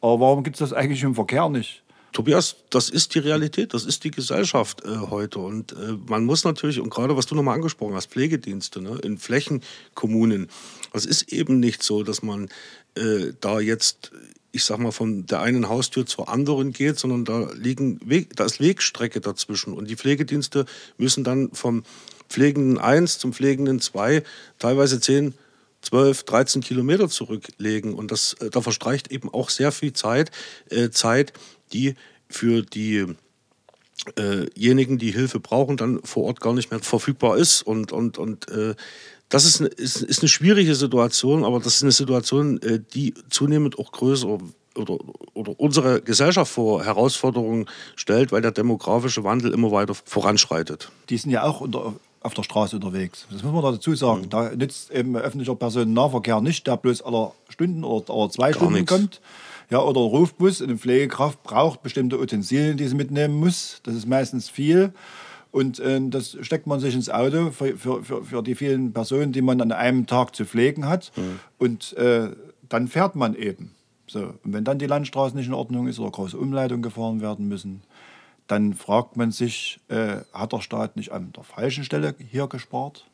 Aber 0.03 0.21
warum 0.21 0.43
gibt 0.43 0.57
es 0.57 0.61
das 0.61 0.73
eigentlich 0.73 1.03
im 1.03 1.15
Verkehr 1.15 1.49
nicht? 1.49 1.86
Tobias, 2.13 2.57
das 2.71 2.89
ist 2.89 3.15
die 3.15 3.19
Realität, 3.19 3.75
das 3.75 3.85
ist 3.85 4.05
die 4.05 4.11
Gesellschaft 4.11 4.85
äh, 4.85 4.97
heute. 5.11 5.39
Und 5.39 5.73
äh, 5.73 5.97
man 6.07 6.25
muss 6.25 6.45
natürlich, 6.45 6.81
und 6.81 6.91
gerade 6.91 7.17
was 7.17 7.27
du 7.27 7.35
nochmal 7.35 7.55
angesprochen 7.55 7.95
hast, 7.95 8.11
Pflegedienste 8.11 8.81
ne, 8.81 8.99
in 9.03 9.19
Flächenkommunen, 9.19 10.49
es 10.93 11.05
ist 11.05 11.33
eben 11.33 11.61
nicht 11.61 11.83
so, 11.83 12.03
dass 12.03 12.23
man 12.23 12.49
äh, 12.95 13.33
da 13.41 13.61
jetzt, 13.61 14.13
ich 14.53 14.65
sag 14.65 14.79
mal, 14.79 14.93
von 14.93 15.27
der 15.27 15.41
einen 15.41 15.69
Haustür 15.69 16.07
zur 16.07 16.29
anderen 16.29 16.73
geht, 16.73 16.99
sondern 16.99 17.25
da, 17.25 17.51
liegen 17.53 18.01
Weg, 18.09 18.35
da 18.37 18.45
ist 18.45 18.61
Wegstrecke 18.61 19.21
dazwischen. 19.21 19.75
Und 19.75 19.91
die 19.91 19.97
Pflegedienste 19.97 20.65
müssen 20.97 21.23
dann 21.23 21.51
vom 21.53 21.83
Pflegenden 22.29 22.79
1 22.79 23.19
zum 23.19 23.33
Pflegenden 23.33 23.81
2 23.81 24.23
teilweise 24.59 25.01
10 25.01 25.35
12, 25.83 26.25
13 26.25 26.63
Kilometer 26.63 27.09
zurücklegen. 27.09 27.95
Und 27.95 28.11
das, 28.11 28.35
äh, 28.35 28.51
da 28.51 28.61
verstreicht 28.61 29.11
eben 29.11 29.33
auch 29.33 29.51
sehr 29.51 29.73
viel 29.73 29.93
Zeit, 29.93 30.31
äh, 30.71 30.91
Zeit, 30.91 31.33
die 31.73 31.95
für 32.29 32.63
diejenigen, 32.63 33.17
äh 34.17 34.99
die 34.99 35.11
Hilfe 35.13 35.41
brauchen, 35.41 35.77
dann 35.77 36.01
vor 36.03 36.25
Ort 36.25 36.41
gar 36.41 36.53
nicht 36.53 36.71
mehr 36.71 36.81
verfügbar 36.81 37.37
ist. 37.37 37.63
Und, 37.63 37.93
und, 37.93 38.19
und 38.19 38.49
äh, 38.51 38.75
das 39.29 39.45
ist 39.45 39.61
eine, 39.61 39.69
ist, 39.69 40.03
ist 40.03 40.21
eine 40.21 40.29
schwierige 40.29 40.75
Situation, 40.75 41.45
aber 41.45 41.59
das 41.59 41.77
ist 41.77 41.83
eine 41.83 41.93
Situation, 41.93 42.61
äh, 42.63 42.81
die 42.95 43.15
zunehmend 43.31 43.79
auch 43.79 43.93
größer 43.93 44.39
oder, 44.77 44.99
oder 45.35 45.59
unsere 45.59 46.03
Gesellschaft 46.03 46.53
vor 46.53 46.85
Herausforderungen 46.85 47.67
stellt, 47.97 48.31
weil 48.33 48.43
der 48.43 48.53
demografische 48.53 49.25
Wandel 49.25 49.53
immer 49.53 49.73
weiter 49.73 49.95
voranschreitet. 49.95 50.91
Die 51.09 51.17
sind 51.17 51.31
ja 51.31 51.43
auch 51.45 51.61
unter, 51.61 51.95
auf 52.21 52.35
der 52.35 52.43
Straße 52.43 52.77
unterwegs. 52.77 53.27
Das 53.31 53.43
muss 53.43 53.53
man 53.53 53.63
dazu 53.63 53.95
sagen. 53.95 54.23
Mhm. 54.23 54.31
Da 54.31 54.51
nützt 54.55 54.91
eben 54.91 55.17
öffentlicher 55.17 55.57
Personennahverkehr 55.57 56.41
nicht, 56.41 56.67
der 56.67 56.77
bloß 56.77 57.03
aller 57.03 57.33
Stunden 57.49 57.85
oder, 57.85 58.13
oder 58.13 58.31
zwei 58.31 58.51
Gar 58.51 58.55
Stunden 58.55 58.75
nichts. 58.75 58.93
kommt 58.93 59.21
ja, 59.71 59.81
oder 59.81 60.01
Rufbus. 60.01 60.63
Eine 60.63 60.77
Pflegekraft 60.77 61.43
braucht 61.43 61.83
bestimmte 61.83 62.19
Utensilien, 62.21 62.77
die 62.77 62.87
sie 62.87 62.95
mitnehmen 62.95 63.35
muss. 63.35 63.81
Das 63.83 63.95
ist 63.95 64.07
meistens 64.07 64.49
viel. 64.49 64.93
Und 65.51 65.81
äh, 65.81 66.01
das 66.09 66.37
steckt 66.43 66.67
man 66.67 66.81
sich 66.81 66.95
ins 66.95 67.09
Auto 67.09 67.51
für, 67.51 67.77
für, 67.77 68.03
für, 68.03 68.43
die 68.43 68.55
vielen 68.55 68.93
Personen, 68.93 69.33
die 69.33 69.43
man 69.43 69.61
an 69.61 69.73
einem 69.73 70.07
Tag 70.07 70.37
zu 70.37 70.45
pflegen 70.45 70.89
hat. 70.89 71.13
Mhm. 71.17 71.41
Und 71.59 71.93
äh, 71.95 72.31
dann 72.69 72.89
fährt 72.89 73.17
man 73.17 73.35
eben. 73.35 73.75
So. 74.07 74.35
Und 74.45 74.53
wenn 74.53 74.65
dann 74.65 74.79
die 74.79 74.87
Landstraße 74.87 75.37
nicht 75.37 75.47
in 75.47 75.55
Ordnung 75.55 75.89
ist 75.89 75.99
oder 75.99 76.11
große 76.11 76.37
Umleitungen 76.37 76.83
gefahren 76.83 77.21
werden 77.21 77.49
müssen, 77.49 77.83
dann 78.47 78.75
fragt 78.75 79.17
man 79.17 79.33
sich, 79.33 79.81
äh, 79.89 80.19
hat 80.33 80.53
der 80.53 80.61
Staat 80.61 80.97
nicht 80.97 81.11
an 81.11 81.33
der 81.35 81.43
falschen 81.43 81.85
Stelle 81.85 82.15
hier 82.31 82.47
gespart? 82.47 83.07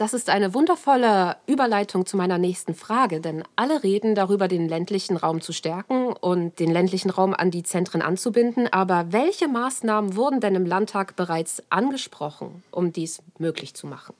Das 0.00 0.14
ist 0.14 0.30
eine 0.30 0.54
wundervolle 0.54 1.36
Überleitung 1.46 2.06
zu 2.06 2.16
meiner 2.16 2.38
nächsten 2.38 2.74
Frage, 2.74 3.20
denn 3.20 3.44
alle 3.54 3.82
reden 3.82 4.14
darüber, 4.14 4.48
den 4.48 4.66
ländlichen 4.66 5.18
Raum 5.18 5.42
zu 5.42 5.52
stärken 5.52 6.14
und 6.14 6.58
den 6.58 6.70
ländlichen 6.70 7.10
Raum 7.10 7.34
an 7.34 7.50
die 7.50 7.64
Zentren 7.64 8.00
anzubinden. 8.00 8.66
Aber 8.72 9.12
welche 9.12 9.46
Maßnahmen 9.46 10.16
wurden 10.16 10.40
denn 10.40 10.54
im 10.54 10.64
Landtag 10.64 11.16
bereits 11.16 11.62
angesprochen, 11.68 12.62
um 12.70 12.94
dies 12.94 13.20
möglich 13.38 13.74
zu 13.74 13.86
machen? 13.86 14.14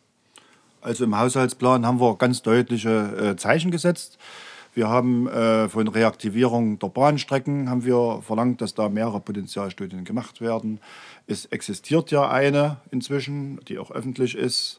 Also 0.83 1.05
im 1.05 1.19
Haushaltsplan 1.19 1.87
haben 1.87 1.99
wir 1.99 2.14
ganz 2.16 2.43
deutliche 2.43 3.31
äh, 3.31 3.37
Zeichen 3.37 3.71
gesetzt. 3.71 4.19
Wir 4.75 4.90
haben 4.90 5.29
äh, 5.29 5.71
von 5.71 5.88
Reaktivierung 5.88 6.79
der 6.79 6.88
Bahnstrecken 6.88 7.71
haben 7.71 7.87
wir 7.87 8.21
verlangt, 8.21 8.61
dass 8.61 8.75
da 8.75 8.90
mehrere 8.90 9.21
Potenzialstudien 9.21 10.05
gemacht 10.05 10.43
werden. 10.43 10.79
Es 11.27 11.47
existiert 11.47 12.11
ja 12.11 12.29
eine 12.29 12.77
inzwischen, 12.90 13.61
die 13.66 13.79
auch 13.79 13.90
öffentlich 13.90 14.37
ist. 14.37 14.79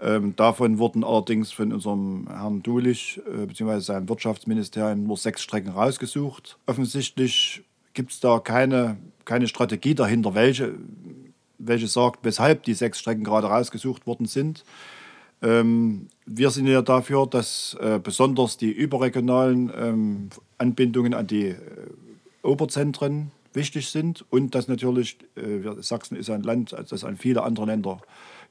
Ähm, 0.00 0.36
davon 0.36 0.78
wurden 0.78 1.04
allerdings 1.04 1.52
von 1.52 1.72
unserem 1.72 2.26
Herrn 2.28 2.62
Dulich 2.62 3.20
äh, 3.26 3.46
bzw. 3.46 3.80
seinem 3.80 4.08
Wirtschaftsministerium 4.08 5.04
nur 5.04 5.16
sechs 5.16 5.42
Strecken 5.42 5.70
rausgesucht. 5.70 6.58
Offensichtlich 6.66 7.62
gibt 7.94 8.12
es 8.12 8.20
da 8.20 8.38
keine, 8.38 8.98
keine 9.24 9.48
Strategie 9.48 9.94
dahinter, 9.94 10.34
welche, 10.34 10.74
welche 11.58 11.86
sagt, 11.86 12.24
weshalb 12.24 12.64
die 12.64 12.74
sechs 12.74 12.98
Strecken 12.98 13.24
gerade 13.24 13.46
rausgesucht 13.46 14.06
worden 14.06 14.26
sind. 14.26 14.64
Ähm, 15.42 16.08
wir 16.26 16.50
sind 16.50 16.66
ja 16.66 16.82
dafür, 16.82 17.26
dass 17.26 17.76
äh, 17.80 17.98
besonders 18.02 18.58
die 18.58 18.70
überregionalen 18.70 19.72
ähm, 19.74 20.28
Anbindungen 20.58 21.14
an 21.14 21.26
die 21.26 21.48
äh, 21.48 21.56
Oberzentren 22.42 23.30
wichtig 23.52 23.88
sind 23.88 24.24
und 24.30 24.54
dass 24.54 24.68
natürlich, 24.68 25.18
äh, 25.36 25.82
Sachsen 25.82 26.16
ist 26.16 26.30
ein 26.30 26.42
Land, 26.42 26.74
das 26.88 27.04
an 27.04 27.16
viele 27.16 27.42
andere 27.42 27.66
Länder 27.66 28.00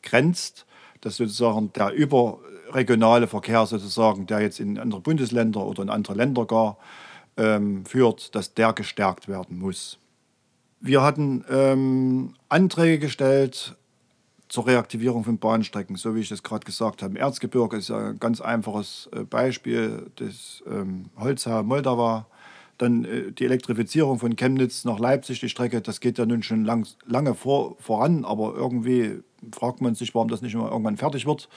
grenzt, 0.02 0.66
dass 1.02 1.18
sozusagen 1.18 1.72
der 1.74 1.92
überregionale 1.92 3.28
Verkehr 3.28 3.66
sozusagen, 3.66 4.26
der 4.28 4.42
jetzt 4.42 4.60
in 4.60 4.80
andere 4.80 5.02
Bundesländer 5.02 5.66
oder 5.66 5.84
in 5.84 5.90
andere 5.90 6.16
Länder 6.16 6.46
gar 6.46 6.78
ähm, 7.38 7.86
führt, 7.86 8.34
dass 8.36 8.54
der 8.54 8.74
gestärkt 8.74 9.28
werden 9.28 9.60
muss. 9.60 10.00
Wir 10.80 11.02
hatten 11.02 11.44
ähm, 11.50 12.34
Anträge 12.50 13.00
gestellt 13.00 13.76
zur 14.48 14.68
Reaktivierung 14.68 15.24
von 15.24 15.38
Bahnstrecken, 15.38 15.96
so 15.96 16.16
wie 16.16 16.20
ich 16.20 16.30
das 16.30 16.44
gerade 16.44 16.66
gesagt 16.66 17.02
habe. 17.02 17.18
Erzgebirge 17.18 17.78
ist 17.78 17.90
ja 17.90 18.10
ein 18.10 18.20
ganz 18.20 18.42
einfaches 18.42 19.10
äh, 19.12 19.24
Beispiel, 19.24 20.12
das 20.16 20.64
ähm, 20.68 21.06
Holzhau 21.18 21.64
Moldau. 21.64 22.26
Dann 22.78 23.06
äh, 23.06 23.32
die 23.32 23.46
Elektrifizierung 23.46 24.20
von 24.20 24.36
Chemnitz 24.36 24.86
nach 24.86 25.00
Leipzig, 25.00 25.40
die 25.40 25.50
Strecke, 25.50 25.82
das 25.82 26.00
geht 26.00 26.18
ja 26.18 26.26
nun 26.26 26.44
schon 26.44 26.66
lang, 26.66 26.88
lange 27.06 27.34
vor, 27.34 27.76
voran, 27.80 28.24
aber 28.26 28.54
irgendwie 28.56 29.24
fragt 29.54 29.82
man 29.82 29.96
sich, 29.96 30.16
warum 30.16 30.28
das 30.28 30.42
nicht 30.42 30.56
mal 30.56 30.70
irgendwann 30.70 30.98
fertig 30.98 31.26
wird. 31.26 31.50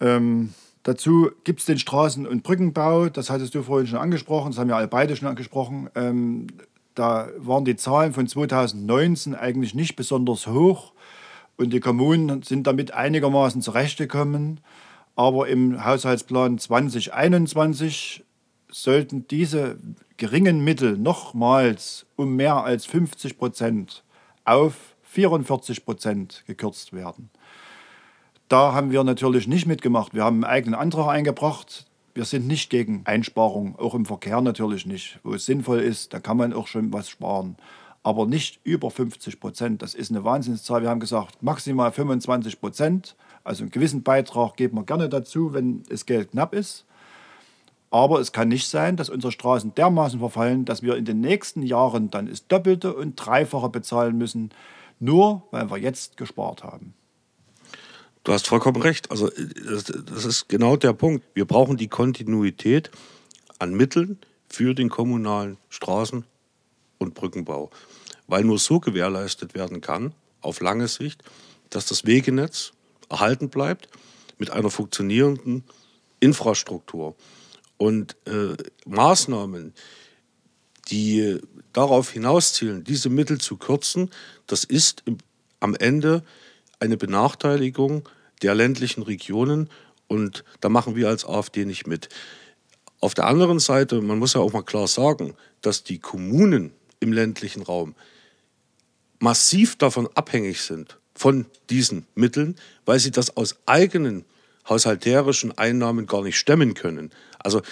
Ähm, 0.00 0.54
dazu 0.82 1.30
gibt 1.44 1.60
es 1.60 1.66
den 1.66 1.78
Straßen- 1.78 2.26
und 2.26 2.42
Brückenbau, 2.42 3.08
das 3.08 3.30
hattest 3.30 3.54
du 3.54 3.62
vorhin 3.62 3.86
schon 3.86 3.98
angesprochen, 3.98 4.50
das 4.50 4.58
haben 4.58 4.68
ja 4.68 4.76
alle 4.76 4.88
beide 4.88 5.16
schon 5.16 5.28
angesprochen. 5.28 5.88
Ähm, 5.94 6.48
da 6.94 7.28
waren 7.38 7.64
die 7.64 7.76
Zahlen 7.76 8.12
von 8.12 8.26
2019 8.26 9.34
eigentlich 9.34 9.74
nicht 9.74 9.96
besonders 9.96 10.46
hoch. 10.46 10.92
Und 11.56 11.72
die 11.72 11.80
Kommunen 11.80 12.42
sind 12.42 12.66
damit 12.66 12.92
einigermaßen 12.92 13.62
zurechtgekommen. 13.62 14.60
Aber 15.14 15.48
im 15.48 15.84
Haushaltsplan 15.84 16.58
2021 16.58 18.24
sollten 18.70 19.26
diese 19.28 19.78
geringen 20.16 20.64
Mittel 20.64 20.96
nochmals 20.96 22.06
um 22.16 22.36
mehr 22.36 22.64
als 22.64 22.86
50 22.86 23.38
Prozent 23.38 24.02
auf 24.44 24.91
44 25.12 25.84
Prozent 25.84 26.44
gekürzt 26.46 26.92
werden. 26.92 27.30
Da 28.48 28.72
haben 28.72 28.90
wir 28.90 29.04
natürlich 29.04 29.46
nicht 29.46 29.66
mitgemacht. 29.66 30.14
Wir 30.14 30.24
haben 30.24 30.44
einen 30.44 30.52
eigenen 30.52 30.74
Antrag 30.74 31.08
eingebracht. 31.08 31.86
Wir 32.14 32.24
sind 32.24 32.46
nicht 32.46 32.68
gegen 32.68 33.02
Einsparungen, 33.04 33.76
auch 33.76 33.94
im 33.94 34.04
Verkehr 34.04 34.40
natürlich 34.40 34.84
nicht. 34.84 35.18
Wo 35.22 35.32
es 35.32 35.46
sinnvoll 35.46 35.80
ist, 35.80 36.12
da 36.12 36.20
kann 36.20 36.36
man 36.36 36.52
auch 36.52 36.66
schon 36.66 36.92
was 36.92 37.08
sparen 37.08 37.56
aber 38.02 38.26
nicht 38.26 38.60
über 38.64 38.90
50 38.90 39.38
Prozent. 39.38 39.82
Das 39.82 39.94
ist 39.94 40.10
eine 40.10 40.24
Wahnsinnszahl. 40.24 40.82
Wir 40.82 40.90
haben 40.90 41.00
gesagt, 41.00 41.42
maximal 41.42 41.92
25 41.92 42.60
Prozent. 42.60 43.16
Also 43.44 43.62
einen 43.62 43.70
gewissen 43.70 44.02
Beitrag 44.02 44.56
geben 44.56 44.76
wir 44.76 44.84
gerne 44.84 45.08
dazu, 45.08 45.54
wenn 45.54 45.84
das 45.84 46.06
Geld 46.06 46.32
knapp 46.32 46.54
ist. 46.54 46.84
Aber 47.90 48.20
es 48.20 48.32
kann 48.32 48.48
nicht 48.48 48.68
sein, 48.68 48.96
dass 48.96 49.10
unsere 49.10 49.32
Straßen 49.32 49.74
dermaßen 49.74 50.18
verfallen, 50.18 50.64
dass 50.64 50.82
wir 50.82 50.96
in 50.96 51.04
den 51.04 51.20
nächsten 51.20 51.62
Jahren 51.62 52.10
dann 52.10 52.26
das 52.26 52.48
Doppelte 52.48 52.94
und 52.94 53.16
Dreifache 53.16 53.68
bezahlen 53.68 54.16
müssen, 54.16 54.50
nur 55.02 55.46
weil 55.50 55.70
wir 55.70 55.78
jetzt 55.78 56.16
gespart 56.16 56.64
haben. 56.64 56.94
Du 58.24 58.32
hast 58.32 58.46
vollkommen 58.46 58.80
recht. 58.80 59.10
Also 59.10 59.30
das 59.30 60.24
ist 60.24 60.48
genau 60.48 60.76
der 60.76 60.92
Punkt. 60.92 61.24
Wir 61.34 61.44
brauchen 61.44 61.76
die 61.76 61.88
Kontinuität 61.88 62.90
an 63.58 63.74
Mitteln 63.74 64.18
für 64.48 64.74
den 64.74 64.88
kommunalen 64.88 65.56
Straßen- 65.70 66.24
und 66.98 67.14
Brückenbau 67.14 67.70
weil 68.32 68.44
nur 68.44 68.58
so 68.58 68.80
gewährleistet 68.80 69.54
werden 69.54 69.82
kann, 69.82 70.14
auf 70.40 70.60
lange 70.60 70.88
Sicht, 70.88 71.22
dass 71.68 71.84
das 71.84 72.06
Wegenetz 72.06 72.72
erhalten 73.10 73.50
bleibt 73.50 73.88
mit 74.38 74.50
einer 74.50 74.70
funktionierenden 74.70 75.64
Infrastruktur. 76.18 77.14
Und 77.76 78.16
äh, 78.26 78.56
Maßnahmen, 78.86 79.74
die 80.88 81.38
darauf 81.72 82.10
hinauszielen, 82.10 82.84
diese 82.84 83.08
Mittel 83.08 83.40
zu 83.40 83.56
kürzen, 83.56 84.10
das 84.46 84.64
ist 84.64 85.02
im, 85.06 85.18
am 85.60 85.74
Ende 85.74 86.22
eine 86.80 86.96
Benachteiligung 86.96 88.08
der 88.42 88.54
ländlichen 88.54 89.02
Regionen 89.02 89.70
und 90.08 90.44
da 90.60 90.68
machen 90.68 90.96
wir 90.96 91.08
als 91.08 91.24
AfD 91.24 91.64
nicht 91.64 91.86
mit. 91.86 92.08
Auf 93.00 93.14
der 93.14 93.26
anderen 93.26 93.58
Seite, 93.58 94.00
man 94.00 94.18
muss 94.18 94.34
ja 94.34 94.40
auch 94.40 94.52
mal 94.52 94.62
klar 94.62 94.86
sagen, 94.86 95.34
dass 95.60 95.84
die 95.84 95.98
Kommunen 95.98 96.72
im 97.00 97.12
ländlichen 97.12 97.62
Raum 97.62 97.94
massiv 99.18 99.76
davon 99.76 100.08
abhängig 100.14 100.60
sind, 100.60 100.98
von 101.14 101.46
diesen 101.70 102.06
Mitteln, 102.14 102.56
weil 102.84 102.98
sie 102.98 103.10
das 103.10 103.36
aus 103.36 103.56
eigenen 103.66 104.24
haushalterischen 104.68 105.56
Einnahmen 105.56 106.06
gar 106.06 106.22
nicht 106.22 106.38
stemmen 106.38 106.74
können. 106.74 107.10
Also, 107.38 107.62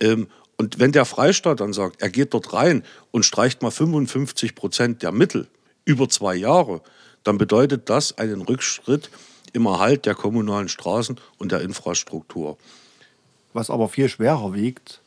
ähm, 0.00 0.28
und 0.60 0.78
wenn 0.78 0.92
der 0.92 1.06
Freistaat 1.06 1.60
dann 1.60 1.72
sagt, 1.72 2.02
er 2.02 2.10
geht 2.10 2.34
dort 2.34 2.52
rein 2.52 2.82
und 3.12 3.24
streicht 3.24 3.62
mal 3.62 3.70
55 3.70 4.54
Prozent 4.54 5.02
der 5.02 5.10
Mittel 5.10 5.48
über 5.86 6.06
zwei 6.10 6.34
Jahre, 6.34 6.82
dann 7.24 7.38
bedeutet 7.38 7.88
das 7.88 8.18
einen 8.18 8.42
Rückschritt 8.42 9.08
im 9.54 9.64
Erhalt 9.64 10.04
der 10.04 10.14
kommunalen 10.14 10.68
Straßen 10.68 11.18
und 11.38 11.50
der 11.50 11.62
Infrastruktur. 11.62 12.58
Was 13.54 13.70
aber 13.70 13.88
viel 13.88 14.10
schwerer 14.10 14.52
wiegt, 14.52 15.00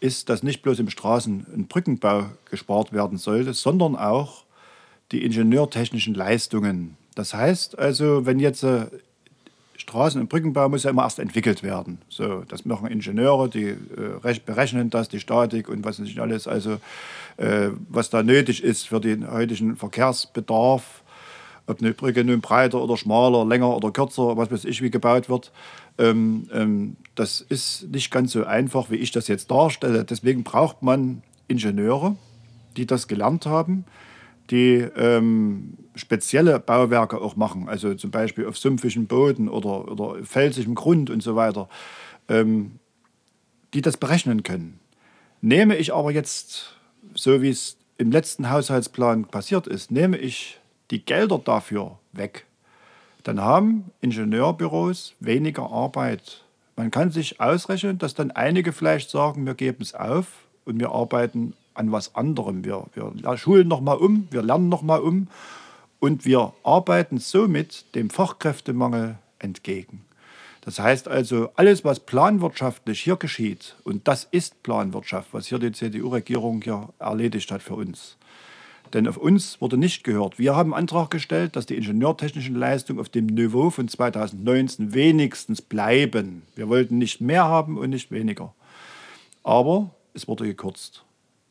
ist, 0.00 0.30
dass 0.30 0.42
nicht 0.42 0.62
bloß 0.62 0.80
im 0.80 0.88
Straßen- 0.88 1.44
und 1.54 1.68
Brückenbau 1.68 2.30
gespart 2.50 2.92
werden 2.92 3.18
sollte, 3.18 3.54
sondern 3.54 3.94
auch 3.94 4.42
die 5.12 5.24
ingenieurtechnischen 5.24 6.14
Leistungen. 6.14 6.96
Das 7.14 7.34
heißt 7.34 7.78
also, 7.78 8.26
wenn 8.26 8.40
jetzt 8.40 8.64
äh, 8.64 8.86
Straßen- 9.88 10.20
und 10.20 10.28
Brückenbau 10.28 10.68
muss 10.68 10.84
ja 10.84 10.90
immer 10.90 11.04
erst 11.04 11.18
entwickelt 11.18 11.62
werden. 11.62 11.98
So, 12.08 12.44
das 12.48 12.64
machen 12.64 12.88
Ingenieure, 12.88 13.48
die 13.48 13.68
äh, 13.68 14.40
berechnen 14.44 14.90
das, 14.90 15.08
die 15.08 15.20
Statik 15.20 15.68
und 15.68 15.84
was 15.84 15.98
nicht 15.98 16.18
alles, 16.18 16.46
also 16.46 16.78
äh, 17.38 17.70
was 17.88 18.10
da 18.10 18.22
nötig 18.22 18.62
ist 18.62 18.88
für 18.88 19.00
den 19.00 19.30
heutigen 19.30 19.76
Verkehrsbedarf, 19.76 21.02
ob 21.66 21.80
eine 21.80 21.92
Brücke 21.92 22.24
nun 22.24 22.40
breiter 22.40 22.82
oder 22.82 22.96
schmaler, 22.96 23.44
länger 23.44 23.74
oder 23.74 23.90
kürzer, 23.90 24.36
was 24.36 24.50
weiß 24.50 24.64
ich, 24.64 24.82
wie 24.82 24.90
gebaut 24.90 25.28
wird. 25.28 25.52
Ähm, 25.98 26.48
ähm, 26.52 26.96
das 27.14 27.40
ist 27.40 27.88
nicht 27.90 28.10
ganz 28.10 28.32
so 28.32 28.44
einfach, 28.44 28.90
wie 28.90 28.96
ich 28.96 29.10
das 29.10 29.28
jetzt 29.28 29.50
darstelle. 29.50 30.04
Deswegen 30.04 30.44
braucht 30.44 30.82
man 30.82 31.22
Ingenieure, 31.46 32.16
die 32.76 32.86
das 32.86 33.08
gelernt 33.08 33.46
haben, 33.46 33.84
die 34.50 34.76
ähm, 34.96 35.76
spezielle 35.94 36.58
Bauwerke 36.58 37.20
auch 37.20 37.36
machen, 37.36 37.68
also 37.68 37.94
zum 37.94 38.10
Beispiel 38.10 38.46
auf 38.46 38.56
sumpfigem 38.56 39.06
Boden 39.06 39.48
oder, 39.48 39.90
oder 39.90 40.24
felsigem 40.24 40.74
Grund 40.74 41.10
und 41.10 41.22
so 41.22 41.36
weiter, 41.36 41.68
ähm, 42.28 42.78
die 43.74 43.82
das 43.82 43.96
berechnen 43.96 44.42
können. 44.42 44.78
Nehme 45.40 45.76
ich 45.76 45.92
aber 45.92 46.10
jetzt, 46.10 46.76
so 47.14 47.42
wie 47.42 47.50
es 47.50 47.76
im 47.98 48.10
letzten 48.10 48.50
Haushaltsplan 48.50 49.26
passiert 49.26 49.66
ist, 49.66 49.90
nehme 49.90 50.16
ich 50.16 50.58
die 50.90 51.04
Gelder 51.04 51.38
dafür 51.38 51.98
weg, 52.12 52.46
dann 53.24 53.40
haben 53.40 53.90
Ingenieurbüros 54.00 55.14
weniger 55.20 55.70
Arbeit. 55.70 56.44
Man 56.76 56.90
kann 56.90 57.10
sich 57.10 57.40
ausrechnen, 57.40 57.98
dass 57.98 58.14
dann 58.14 58.30
einige 58.30 58.72
vielleicht 58.72 59.10
sagen, 59.10 59.44
wir 59.44 59.54
geben 59.54 59.82
es 59.82 59.94
auf 59.94 60.26
und 60.64 60.78
wir 60.78 60.90
arbeiten 60.90 61.54
an 61.78 61.92
was 61.92 62.14
anderem. 62.14 62.64
Wir, 62.64 62.84
wir 62.94 63.36
schulen 63.38 63.68
nochmal 63.68 63.96
um, 63.96 64.28
wir 64.30 64.42
lernen 64.42 64.68
nochmal 64.68 65.00
um 65.00 65.28
und 66.00 66.24
wir 66.24 66.52
arbeiten 66.64 67.18
somit 67.18 67.94
dem 67.94 68.10
Fachkräftemangel 68.10 69.18
entgegen. 69.38 70.04
Das 70.62 70.80
heißt 70.80 71.08
also, 71.08 71.48
alles, 71.54 71.84
was 71.84 72.00
planwirtschaftlich 72.00 73.00
hier 73.00 73.16
geschieht, 73.16 73.76
und 73.84 74.06
das 74.06 74.24
ist 74.30 74.62
Planwirtschaft, 74.62 75.32
was 75.32 75.46
hier 75.46 75.58
die 75.58 75.72
CDU-Regierung 75.72 76.60
hier 76.62 76.90
erledigt 76.98 77.50
hat 77.50 77.62
für 77.62 77.74
uns, 77.74 78.18
Denn 78.92 79.06
auf 79.06 79.16
uns 79.16 79.60
wurde 79.60 79.76
nicht 79.76 80.02
gehört. 80.04 80.38
Wir 80.38 80.56
haben 80.56 80.74
Antrag 80.74 81.10
gestellt, 81.10 81.56
dass 81.56 81.66
die 81.66 81.76
ingenieurtechnischen 81.76 82.54
Leistungen 82.54 83.00
auf 83.00 83.08
dem 83.08 83.26
Niveau 83.26 83.70
von 83.70 83.88
2019 83.88 84.94
wenigstens 84.94 85.60
bleiben. 85.60 86.42
Wir 86.54 86.68
wollten 86.68 86.98
nicht 86.98 87.20
mehr 87.20 87.44
haben 87.44 87.76
und 87.76 87.90
nicht 87.90 88.10
weniger. 88.10 88.54
Aber 89.42 89.90
es 90.14 90.26
wurde 90.26 90.44
gekürzt. 90.44 91.04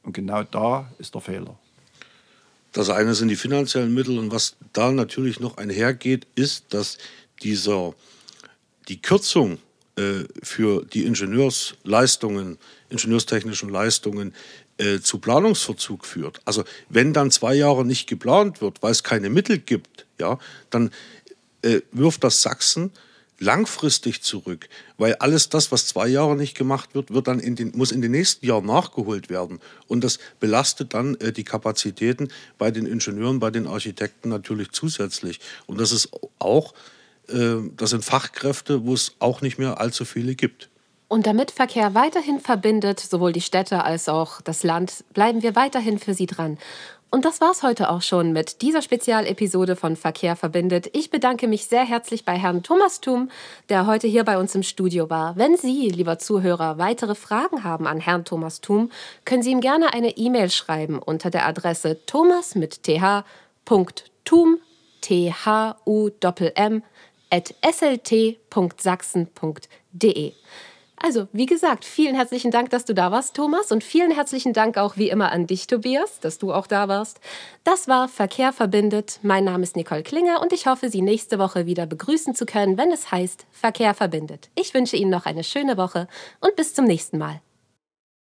Und 0.07 0.13
genau 0.13 0.41
da 0.41 0.89
ist 0.99 1.15
der 1.15 1.21
Fehler. 1.21 1.59
Das 2.71 2.89
eine 2.89 3.13
sind 3.13 3.27
die 3.27 3.35
finanziellen 3.35 3.93
Mittel 3.93 4.17
und 4.17 4.31
was 4.31 4.55
da 4.71 4.89
natürlich 4.93 5.41
noch 5.41 5.57
einhergeht, 5.57 6.25
ist, 6.33 6.73
dass 6.73 6.97
dieser, 7.43 7.93
die 8.87 9.01
Kürzung 9.01 9.57
äh, 9.97 10.23
für 10.41 10.85
die 10.85 11.03
Ingenieursleistungen, 11.03 12.57
ingenieurstechnischen 12.89 13.67
Leistungen 13.67 14.33
äh, 14.77 15.01
zu 15.01 15.19
Planungsverzug 15.19 16.05
führt. 16.05 16.39
Also 16.45 16.63
wenn 16.87 17.11
dann 17.11 17.29
zwei 17.29 17.55
Jahre 17.55 17.83
nicht 17.83 18.07
geplant 18.07 18.61
wird, 18.61 18.81
weil 18.81 18.93
es 18.93 19.03
keine 19.03 19.29
Mittel 19.29 19.57
gibt, 19.57 20.05
ja, 20.19 20.39
dann 20.69 20.91
äh, 21.63 21.81
wirft 21.91 22.23
das 22.23 22.41
Sachsen 22.41 22.91
langfristig 23.39 24.21
zurück, 24.23 24.67
weil 24.97 25.15
alles 25.15 25.49
das, 25.49 25.71
was 25.71 25.87
zwei 25.87 26.07
Jahre 26.07 26.35
nicht 26.35 26.57
gemacht 26.57 26.95
wird, 26.95 27.13
wird 27.13 27.27
dann 27.27 27.39
in 27.39 27.55
den, 27.55 27.71
muss 27.75 27.91
in 27.91 28.01
den 28.01 28.11
nächsten 28.11 28.45
Jahren 28.45 28.65
nachgeholt 28.65 29.29
werden. 29.29 29.59
Und 29.87 30.03
das 30.03 30.19
belastet 30.39 30.93
dann 30.93 31.15
äh, 31.15 31.31
die 31.31 31.43
Kapazitäten 31.43 32.29
bei 32.57 32.71
den 32.71 32.85
Ingenieuren, 32.85 33.39
bei 33.39 33.51
den 33.51 33.67
Architekten 33.67 34.29
natürlich 34.29 34.71
zusätzlich. 34.71 35.39
Und 35.67 35.79
das 35.79 35.91
ist 35.91 36.09
auch, 36.39 36.73
äh, 37.29 37.57
das 37.75 37.91
sind 37.91 38.03
Fachkräfte, 38.03 38.85
wo 38.85 38.93
es 38.93 39.15
auch 39.19 39.41
nicht 39.41 39.59
mehr 39.59 39.79
allzu 39.79 40.05
viele 40.05 40.35
gibt. 40.35 40.69
Und 41.09 41.25
damit 41.25 41.51
Verkehr 41.51 41.93
weiterhin 41.93 42.41
verbindet, 42.41 42.99
sowohl 42.99 43.31
die 43.31 43.41
Städte 43.41 43.83
als 43.83 44.09
auch 44.09 44.41
das 44.41 44.63
Land, 44.63 45.05
bleiben 45.13 45.41
wir 45.41 45.55
weiterhin 45.55 45.99
für 45.99 46.13
Sie 46.13 46.25
dran. 46.25 46.57
Und 47.09 47.23
das 47.23 47.39
war's 47.39 47.63
heute 47.63 47.89
auch 47.89 48.01
schon 48.01 48.33
mit 48.33 48.61
dieser 48.61 48.81
Spezialepisode 48.81 49.77
von 49.77 49.95
Verkehr 49.95 50.35
verbindet. 50.35 50.89
Ich 50.91 51.09
bedanke 51.09 51.47
mich 51.47 51.65
sehr 51.65 51.85
herzlich 51.85 52.25
bei 52.25 52.37
Herrn 52.37 52.63
Thomas 52.63 52.99
Thum, 52.99 53.31
der 53.69 53.87
heute 53.87 54.07
hier 54.07 54.25
bei 54.25 54.37
uns 54.37 54.53
im 54.55 54.63
Studio 54.63 55.09
war. 55.09 55.37
Wenn 55.37 55.55
Sie, 55.55 55.89
lieber 55.89 56.19
Zuhörer, 56.19 56.77
weitere 56.77 57.15
Fragen 57.15 57.63
haben 57.63 57.87
an 57.87 58.01
Herrn 58.01 58.25
Thomas 58.25 58.59
Thum, 58.59 58.91
können 59.23 59.41
Sie 59.41 59.51
ihm 59.51 59.61
gerne 59.61 59.93
eine 59.93 60.17
E-Mail 60.17 60.49
schreiben 60.49 60.99
unter 60.99 61.29
der 61.29 61.47
Adresse 61.47 62.05
thomas 62.05 62.55
mit 62.55 62.83
th.tum, 62.83 64.57
t 64.99 65.31
h 65.31 65.77
u 65.85 66.09
m 66.55 66.83
at 67.29 67.55
slt.sachsen.de. 67.61 68.33
Also, 70.99 71.27
wie 71.31 71.45
gesagt, 71.45 71.85
vielen 71.85 72.15
herzlichen 72.15 72.49
Dank, 72.49 72.71
dass 72.71 72.83
du 72.83 72.93
da 72.93 73.11
warst, 73.11 73.35
Thomas. 73.35 73.71
Und 73.71 73.83
vielen 73.83 74.11
herzlichen 74.11 74.53
Dank 74.53 74.77
auch 74.77 74.97
wie 74.97 75.09
immer 75.09 75.31
an 75.31 75.45
dich, 75.45 75.67
Tobias, 75.67 76.19
dass 76.19 76.39
du 76.39 76.51
auch 76.51 76.65
da 76.65 76.87
warst. 76.87 77.19
Das 77.63 77.87
war 77.87 78.07
Verkehr 78.07 78.51
verbindet. 78.51 79.19
Mein 79.21 79.43
Name 79.43 79.63
ist 79.63 79.75
Nicole 79.75 80.03
Klinger 80.03 80.41
und 80.41 80.53
ich 80.53 80.65
hoffe, 80.65 80.89
Sie 80.89 81.01
nächste 81.01 81.37
Woche 81.37 81.67
wieder 81.67 81.85
begrüßen 81.85 82.33
zu 82.33 82.45
können, 82.45 82.77
wenn 82.77 82.91
es 82.91 83.11
heißt 83.11 83.45
Verkehr 83.51 83.93
verbindet. 83.93 84.49
Ich 84.55 84.73
wünsche 84.73 84.97
Ihnen 84.97 85.11
noch 85.11 85.27
eine 85.27 85.43
schöne 85.43 85.77
Woche 85.77 86.07
und 86.39 86.55
bis 86.55 86.73
zum 86.73 86.85
nächsten 86.85 87.19
Mal. 87.19 87.41